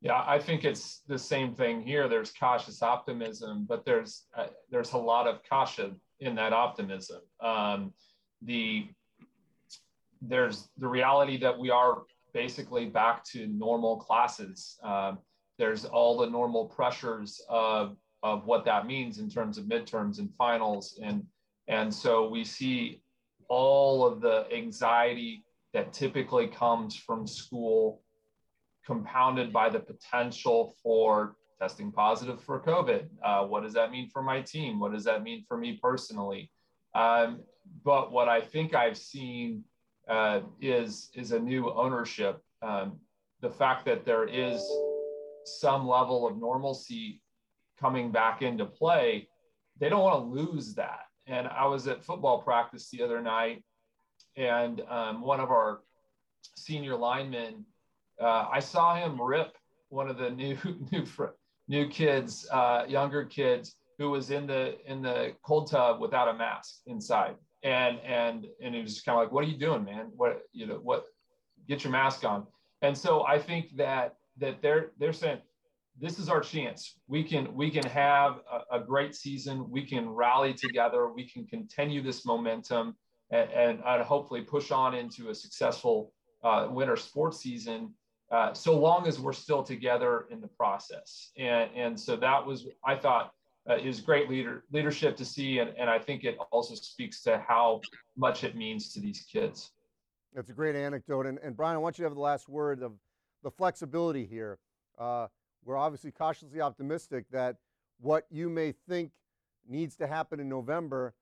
Yeah, 0.00 0.22
I 0.26 0.38
think 0.38 0.64
it's 0.64 1.02
the 1.08 1.18
same 1.18 1.54
thing 1.54 1.80
here. 1.80 2.08
There's 2.08 2.32
cautious 2.32 2.82
optimism, 2.82 3.64
but 3.68 3.84
there's 3.84 4.26
uh, 4.36 4.48
there's 4.70 4.92
a 4.92 4.98
lot 4.98 5.26
of 5.26 5.40
caution 5.48 6.00
in 6.20 6.34
that 6.36 6.52
optimism. 6.52 7.20
Um, 7.40 7.92
the 8.42 8.88
there's 10.20 10.68
the 10.76 10.88
reality 10.88 11.38
that 11.38 11.58
we 11.58 11.70
are 11.70 12.02
basically 12.34 12.86
back 12.86 13.24
to 13.24 13.46
normal 13.46 13.96
classes. 13.96 14.78
Um, 14.82 15.18
there's 15.58 15.86
all 15.86 16.18
the 16.18 16.28
normal 16.28 16.66
pressures 16.66 17.40
of 17.48 17.96
of 18.22 18.44
what 18.44 18.64
that 18.66 18.86
means 18.86 19.18
in 19.18 19.30
terms 19.30 19.56
of 19.56 19.64
midterms 19.64 20.18
and 20.18 20.32
finals, 20.34 21.00
and 21.02 21.24
and 21.68 21.92
so 21.92 22.28
we 22.28 22.44
see 22.44 23.00
all 23.48 24.04
of 24.06 24.20
the 24.20 24.46
anxiety 24.52 25.44
that 25.72 25.92
typically 25.92 26.48
comes 26.48 26.96
from 26.96 27.26
school 27.26 28.02
compounded 28.86 29.52
by 29.52 29.68
the 29.68 29.80
potential 29.80 30.74
for 30.82 31.36
testing 31.60 31.90
positive 31.90 32.40
for 32.40 32.60
COVID. 32.60 33.08
Uh, 33.24 33.44
what 33.44 33.62
does 33.62 33.72
that 33.74 33.90
mean 33.90 34.08
for 34.08 34.22
my 34.22 34.40
team? 34.40 34.78
What 34.78 34.92
does 34.92 35.04
that 35.04 35.22
mean 35.22 35.44
for 35.48 35.56
me 35.56 35.78
personally? 35.82 36.50
Um, 36.94 37.40
but 37.84 38.12
what 38.12 38.28
I 38.28 38.40
think 38.40 38.74
I've 38.74 38.96
seen 38.96 39.64
uh, 40.08 40.40
is 40.60 41.10
is 41.14 41.32
a 41.32 41.38
new 41.38 41.72
ownership. 41.72 42.40
Um, 42.62 43.00
the 43.40 43.50
fact 43.50 43.84
that 43.86 44.04
there 44.04 44.26
is 44.26 44.64
some 45.44 45.86
level 45.86 46.26
of 46.26 46.38
normalcy 46.38 47.20
coming 47.78 48.10
back 48.10 48.42
into 48.42 48.64
play, 48.64 49.28
they 49.78 49.88
don't 49.88 50.02
want 50.02 50.24
to 50.24 50.42
lose 50.42 50.74
that. 50.74 51.00
And 51.26 51.48
I 51.48 51.66
was 51.66 51.86
at 51.88 52.04
football 52.04 52.40
practice 52.42 52.88
the 52.90 53.02
other 53.02 53.20
night, 53.20 53.64
and 54.36 54.80
um, 54.88 55.22
one 55.22 55.40
of 55.40 55.50
our 55.50 55.80
senior 56.56 56.96
linemen 56.96 57.64
uh, 58.20 58.46
I 58.50 58.60
saw 58.60 58.96
him 58.96 59.20
rip 59.20 59.56
one 59.88 60.08
of 60.08 60.18
the 60.18 60.30
new 60.30 60.56
new 60.92 61.04
new 61.68 61.88
kids, 61.88 62.48
uh, 62.50 62.84
younger 62.88 63.24
kids, 63.24 63.76
who 63.98 64.10
was 64.10 64.30
in 64.30 64.46
the 64.46 64.76
in 64.90 65.02
the 65.02 65.34
cold 65.42 65.70
tub 65.70 66.00
without 66.00 66.28
a 66.28 66.34
mask 66.34 66.80
inside, 66.86 67.36
and 67.62 67.98
and 68.00 68.46
and 68.62 68.74
he 68.74 68.82
was 68.82 69.00
kind 69.00 69.18
of 69.18 69.24
like, 69.24 69.32
"What 69.32 69.44
are 69.44 69.48
you 69.48 69.58
doing, 69.58 69.84
man? 69.84 70.10
What 70.16 70.42
you 70.52 70.66
know 70.66 70.80
what? 70.82 71.04
Get 71.68 71.84
your 71.84 71.92
mask 71.92 72.24
on." 72.24 72.46
And 72.82 72.96
so 72.96 73.26
I 73.26 73.38
think 73.38 73.76
that 73.76 74.16
that 74.38 74.60
they're 74.62 74.92
they're 74.98 75.12
saying 75.12 75.40
this 75.98 76.18
is 76.18 76.28
our 76.28 76.40
chance. 76.40 76.98
We 77.08 77.24
can 77.24 77.54
we 77.54 77.70
can 77.70 77.84
have 77.86 78.40
a, 78.70 78.76
a 78.76 78.80
great 78.80 79.14
season. 79.14 79.70
We 79.70 79.86
can 79.86 80.08
rally 80.08 80.52
together. 80.52 81.08
We 81.08 81.28
can 81.28 81.46
continue 81.46 82.02
this 82.02 82.26
momentum. 82.26 82.96
and, 83.30 83.50
and, 83.50 83.82
and 83.84 84.02
hopefully 84.02 84.42
push 84.42 84.70
on 84.70 84.94
into 84.94 85.30
a 85.30 85.34
successful 85.34 86.12
uh, 86.44 86.68
winter 86.70 86.96
sports 86.96 87.40
season. 87.40 87.92
Uh, 88.30 88.52
so 88.52 88.76
long 88.76 89.06
as 89.06 89.20
we're 89.20 89.32
still 89.32 89.62
together 89.62 90.26
in 90.30 90.40
the 90.40 90.48
process, 90.48 91.30
and 91.38 91.70
and 91.76 91.98
so 91.98 92.16
that 92.16 92.44
was 92.44 92.66
I 92.84 92.96
thought 92.96 93.32
uh, 93.70 93.76
is 93.76 94.00
great 94.00 94.28
leader 94.28 94.64
leadership 94.72 95.16
to 95.16 95.24
see, 95.24 95.60
and, 95.60 95.70
and 95.78 95.88
I 95.88 95.98
think 95.98 96.24
it 96.24 96.36
also 96.50 96.74
speaks 96.74 97.22
to 97.22 97.42
how 97.46 97.80
much 98.16 98.42
it 98.42 98.56
means 98.56 98.92
to 98.94 99.00
these 99.00 99.24
kids. 99.30 99.70
That's 100.34 100.50
a 100.50 100.52
great 100.52 100.74
anecdote, 100.74 101.26
and, 101.26 101.38
and 101.38 101.56
Brian, 101.56 101.76
I 101.76 101.78
want 101.78 101.98
you 101.98 102.02
to 102.02 102.06
have 102.06 102.14
the 102.14 102.20
last 102.20 102.48
word 102.48 102.82
of 102.82 102.92
the 103.44 103.50
flexibility 103.50 104.26
here. 104.26 104.58
Uh, 104.98 105.28
we're 105.64 105.76
obviously 105.76 106.10
cautiously 106.10 106.60
optimistic 106.60 107.26
that 107.30 107.56
what 108.00 108.26
you 108.30 108.48
may 108.48 108.72
think 108.88 109.12
needs 109.68 109.96
to 109.96 110.06
happen 110.06 110.40
in 110.40 110.48
November, 110.48 111.14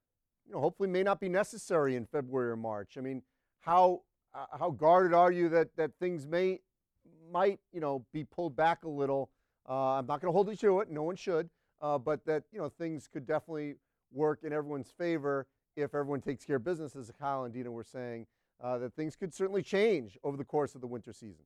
you 0.47 0.53
know, 0.55 0.61
hopefully 0.61 0.89
may 0.89 1.03
not 1.03 1.21
be 1.21 1.29
necessary 1.29 1.97
in 1.97 2.07
February 2.07 2.51
or 2.51 2.57
March. 2.57 2.97
I 2.97 3.01
mean, 3.03 3.23
how 3.61 4.03
uh, 4.35 4.47
how 4.59 4.71
guarded 4.71 5.15
are 5.15 5.31
you 5.31 5.49
that 5.51 5.69
that 5.77 5.93
things 6.01 6.27
may 6.27 6.61
might 7.33 7.61
you 7.73 7.81
know 7.81 8.05
be 8.13 8.25
pulled 8.25 8.57
back 8.57 8.85
a 8.85 8.89
little? 8.89 9.31
Uh, 9.69 9.99
I'm 9.99 10.07
not 10.07 10.21
going 10.21 10.29
to 10.29 10.33
hold 10.33 10.49
you 10.49 10.57
to 10.57 10.81
it. 10.81 10.91
No 10.91 11.03
one 11.03 11.17
should, 11.17 11.49
uh, 11.81 11.99
but 11.99 12.25
that 12.27 12.45
you 12.53 12.59
know 12.59 12.69
things 12.69 13.09
could 13.13 13.27
definitely 13.27 13.75
work 14.13 14.41
in 14.43 14.53
everyone's 14.53 14.93
favor 14.97 15.47
if 15.77 15.95
everyone 15.95 16.21
takes 16.21 16.45
care 16.45 16.57
of 16.57 16.65
business, 16.65 16.95
as 16.95 17.11
Kyle 17.19 17.45
and 17.45 17.55
Dina 17.55 17.71
were 17.71 17.85
saying. 17.85 18.27
Uh, 18.63 18.79
that 18.79 18.95
things 18.95 19.17
could 19.17 19.35
certainly 19.35 19.63
change 19.63 20.17
over 20.23 20.37
the 20.37 20.45
course 20.45 20.77
of 20.77 20.81
the 20.81 20.87
winter 20.87 21.13
season. 21.13 21.45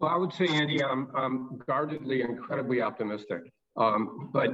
Well, 0.00 0.10
I 0.10 0.16
would 0.16 0.32
say, 0.32 0.48
Andy, 0.48 0.82
I'm, 0.82 1.08
I'm 1.14 1.60
guardedly 1.66 2.22
incredibly 2.22 2.80
optimistic. 2.80 3.52
Um, 3.76 4.30
but 4.32 4.50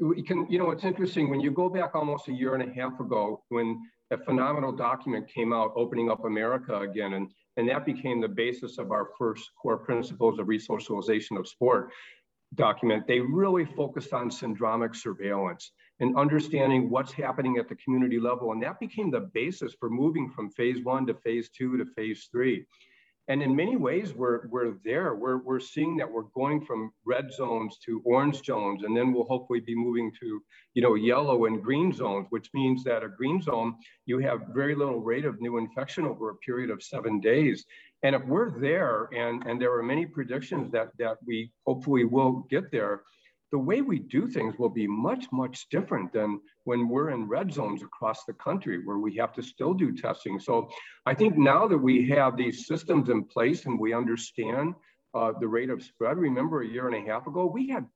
we 0.00 0.22
can, 0.22 0.46
you 0.50 0.58
know, 0.58 0.70
it's 0.72 0.84
interesting 0.84 1.30
when 1.30 1.40
you 1.40 1.52
go 1.52 1.68
back 1.68 1.94
almost 1.94 2.28
a 2.28 2.32
year 2.32 2.54
and 2.54 2.68
a 2.68 2.74
half 2.74 2.98
ago 2.98 3.42
when 3.48 3.80
a 4.12 4.18
phenomenal 4.18 4.72
document 4.72 5.26
came 5.26 5.52
out 5.52 5.72
opening 5.74 6.10
up 6.10 6.24
America 6.24 6.80
again, 6.80 7.14
and, 7.14 7.30
and 7.56 7.68
that 7.68 7.86
became 7.86 8.20
the 8.20 8.28
basis 8.28 8.78
of 8.78 8.92
our 8.92 9.08
first 9.18 9.50
core 9.60 9.78
principles 9.78 10.38
of 10.38 10.46
resocialization 10.46 11.38
of 11.38 11.48
sport 11.48 11.90
document. 12.54 13.06
They 13.06 13.20
really 13.20 13.64
focused 13.64 14.12
on 14.12 14.28
syndromic 14.28 14.94
surveillance 14.94 15.72
and 16.00 16.16
understanding 16.16 16.90
what's 16.90 17.12
happening 17.12 17.56
at 17.56 17.68
the 17.68 17.76
community 17.76 18.20
level. 18.20 18.52
And 18.52 18.62
that 18.62 18.78
became 18.78 19.10
the 19.10 19.30
basis 19.32 19.72
for 19.80 19.88
moving 19.88 20.30
from 20.30 20.50
phase 20.50 20.84
one 20.84 21.06
to 21.06 21.14
phase 21.14 21.48
two 21.48 21.78
to 21.78 21.86
phase 21.96 22.28
three. 22.30 22.66
And 23.28 23.40
in 23.40 23.54
many 23.54 23.76
ways, 23.76 24.14
we're, 24.14 24.48
we're 24.48 24.74
there. 24.84 25.14
We're, 25.14 25.38
we're 25.38 25.60
seeing 25.60 25.96
that 25.98 26.10
we're 26.10 26.28
going 26.34 26.64
from 26.64 26.92
red 27.04 27.32
zones 27.32 27.78
to 27.86 28.02
orange 28.04 28.44
zones, 28.44 28.82
and 28.82 28.96
then 28.96 29.12
we'll 29.12 29.24
hopefully 29.24 29.60
be 29.60 29.76
moving 29.76 30.10
to, 30.20 30.42
you 30.74 30.82
know, 30.82 30.94
yellow 30.94 31.44
and 31.44 31.62
green 31.62 31.92
zones, 31.92 32.26
which 32.30 32.50
means 32.52 32.82
that 32.84 33.04
a 33.04 33.08
green 33.08 33.40
zone, 33.40 33.76
you 34.06 34.18
have 34.18 34.48
very 34.52 34.74
little 34.74 35.00
rate 35.00 35.24
of 35.24 35.40
new 35.40 35.58
infection 35.58 36.04
over 36.04 36.30
a 36.30 36.36
period 36.36 36.70
of 36.70 36.82
seven 36.82 37.20
days. 37.20 37.64
And 38.02 38.16
if 38.16 38.24
we're 38.24 38.58
there, 38.58 39.08
and, 39.16 39.46
and 39.46 39.62
there 39.62 39.72
are 39.72 39.82
many 39.84 40.04
predictions 40.04 40.72
that, 40.72 40.88
that 40.98 41.18
we 41.24 41.52
hopefully 41.64 42.04
will 42.04 42.44
get 42.50 42.72
there, 42.72 43.02
the 43.52 43.58
way 43.58 43.82
we 43.82 43.98
do 43.98 44.26
things 44.26 44.58
will 44.58 44.70
be 44.70 44.86
much, 44.86 45.26
much 45.30 45.68
different 45.68 46.10
than 46.12 46.40
when 46.64 46.88
we're 46.88 47.10
in 47.10 47.28
red 47.28 47.52
zones 47.52 47.82
across 47.82 48.24
the 48.24 48.32
country 48.32 48.80
where 48.84 48.98
we 48.98 49.14
have 49.16 49.32
to 49.34 49.42
still 49.42 49.74
do 49.74 49.94
testing. 49.94 50.40
So 50.40 50.70
I 51.04 51.14
think 51.14 51.36
now 51.36 51.68
that 51.68 51.78
we 51.78 52.08
have 52.08 52.36
these 52.36 52.66
systems 52.66 53.10
in 53.10 53.24
place 53.24 53.66
and 53.66 53.78
we 53.78 53.92
understand 53.92 54.74
uh, 55.14 55.32
the 55.38 55.46
rate 55.46 55.68
of 55.68 55.82
spread, 55.82 56.16
remember 56.16 56.62
a 56.62 56.66
year 56.66 56.88
and 56.88 57.06
a 57.06 57.12
half 57.12 57.26
ago, 57.26 57.44
we 57.44 57.68
had 57.68 57.86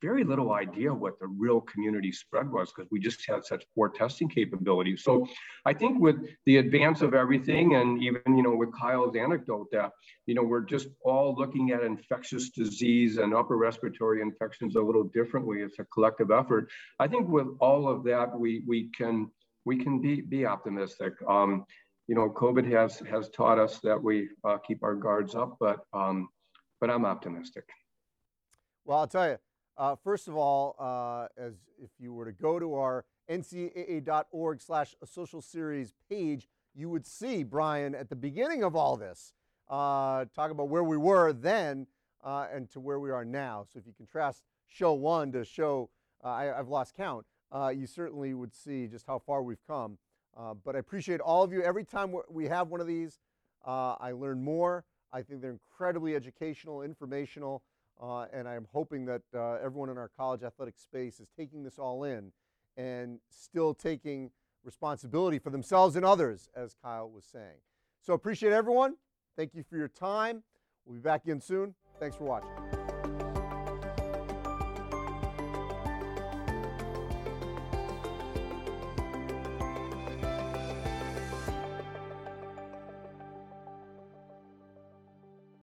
very 0.00 0.24
little 0.24 0.52
idea 0.52 0.92
what 0.92 1.18
the 1.18 1.26
real 1.26 1.60
community 1.60 2.12
spread 2.12 2.50
was 2.50 2.72
because 2.72 2.90
we 2.90 2.98
just 2.98 3.28
had 3.28 3.44
such 3.44 3.64
poor 3.74 3.88
testing 3.88 4.28
capabilities. 4.28 5.02
So 5.04 5.26
I 5.66 5.72
think 5.72 6.00
with 6.00 6.16
the 6.46 6.56
advance 6.58 7.02
of 7.02 7.14
everything 7.14 7.74
and 7.74 8.02
even, 8.02 8.22
you 8.36 8.42
know, 8.42 8.54
with 8.54 8.72
Kyle's 8.72 9.16
anecdote 9.16 9.68
that, 9.72 9.92
you 10.26 10.34
know, 10.34 10.42
we're 10.42 10.62
just 10.62 10.88
all 11.04 11.34
looking 11.36 11.70
at 11.70 11.82
infectious 11.82 12.50
disease 12.50 13.18
and 13.18 13.34
upper 13.34 13.56
respiratory 13.56 14.22
infections 14.22 14.76
a 14.76 14.80
little 14.80 15.04
differently. 15.04 15.60
It's 15.60 15.78
a 15.78 15.84
collective 15.84 16.30
effort. 16.30 16.68
I 16.98 17.06
think 17.08 17.28
with 17.28 17.48
all 17.60 17.88
of 17.88 18.04
that, 18.04 18.38
we, 18.38 18.62
we 18.66 18.90
can, 18.96 19.30
we 19.64 19.82
can 19.82 20.00
be, 20.00 20.22
be 20.22 20.46
optimistic. 20.46 21.12
Um, 21.28 21.64
you 22.06 22.14
know, 22.14 22.28
COVID 22.30 22.70
has, 22.72 22.98
has 23.10 23.28
taught 23.28 23.58
us 23.58 23.78
that 23.80 24.02
we 24.02 24.28
uh, 24.44 24.58
keep 24.58 24.82
our 24.82 24.94
guards 24.94 25.34
up, 25.34 25.56
but, 25.60 25.80
um, 25.92 26.28
but 26.80 26.90
I'm 26.90 27.04
optimistic. 27.04 27.64
Well, 28.84 28.98
I'll 28.98 29.06
tell 29.06 29.28
you, 29.28 29.38
uh, 29.80 29.96
first 29.96 30.28
of 30.28 30.36
all, 30.36 30.76
uh, 30.78 31.26
as 31.42 31.54
if 31.82 31.88
you 31.98 32.12
were 32.12 32.26
to 32.26 32.32
go 32.32 32.58
to 32.58 32.74
our 32.74 33.06
ncaa.org 33.30 34.60
slash 34.60 34.94
social 35.06 35.40
series 35.40 35.94
page, 36.10 36.48
you 36.74 36.90
would 36.90 37.06
see 37.06 37.42
Brian 37.42 37.94
at 37.94 38.10
the 38.10 38.14
beginning 38.14 38.62
of 38.62 38.76
all 38.76 38.98
this 38.98 39.32
uh, 39.70 40.26
talk 40.34 40.50
about 40.50 40.68
where 40.68 40.84
we 40.84 40.98
were 40.98 41.32
then 41.32 41.86
uh, 42.22 42.46
and 42.52 42.70
to 42.72 42.78
where 42.78 43.00
we 43.00 43.10
are 43.10 43.24
now. 43.24 43.64
So 43.72 43.78
if 43.78 43.86
you 43.86 43.94
contrast 43.96 44.42
show 44.68 44.92
one 44.92 45.32
to 45.32 45.46
show, 45.46 45.88
uh, 46.22 46.28
I, 46.28 46.44
have 46.44 46.68
lost 46.68 46.94
count, 46.94 47.24
uh, 47.50 47.72
you 47.74 47.86
certainly 47.86 48.34
would 48.34 48.54
see 48.54 48.86
just 48.86 49.06
how 49.06 49.18
far 49.18 49.42
we've 49.42 49.66
come. 49.66 49.96
but 50.62 50.76
I 50.76 50.78
appreciate 50.78 51.20
all 51.20 51.42
of 51.42 51.54
you. 51.54 51.62
Every 51.62 51.84
time 51.84 52.14
we 52.28 52.48
have 52.48 52.68
one 52.68 52.82
of 52.82 52.86
these, 52.86 53.18
I 53.64 54.12
learn 54.12 54.42
more. 54.42 54.84
I 55.10 55.22
think 55.22 55.40
they're 55.40 55.50
incredibly 55.50 56.14
educational, 56.14 56.82
informational. 56.82 57.62
Uh, 58.02 58.26
and 58.32 58.48
I'm 58.48 58.66
hoping 58.72 59.04
that 59.06 59.22
uh, 59.34 59.54
everyone 59.62 59.90
in 59.90 59.98
our 59.98 60.10
college 60.16 60.42
athletic 60.42 60.78
space 60.78 61.20
is 61.20 61.28
taking 61.36 61.62
this 61.62 61.78
all 61.78 62.04
in 62.04 62.32
and 62.76 63.18
still 63.28 63.74
taking 63.74 64.30
responsibility 64.64 65.38
for 65.38 65.50
themselves 65.50 65.96
and 65.96 66.04
others, 66.04 66.48
as 66.56 66.74
Kyle 66.82 67.10
was 67.10 67.24
saying. 67.24 67.58
So 68.00 68.14
appreciate 68.14 68.52
everyone. 68.52 68.96
Thank 69.36 69.54
you 69.54 69.62
for 69.62 69.76
your 69.76 69.88
time. 69.88 70.42
We'll 70.86 70.96
be 70.96 71.02
back 71.02 71.24
again 71.24 71.40
soon. 71.40 71.74
Thanks 71.98 72.16
for 72.16 72.24
watching. 72.24 72.79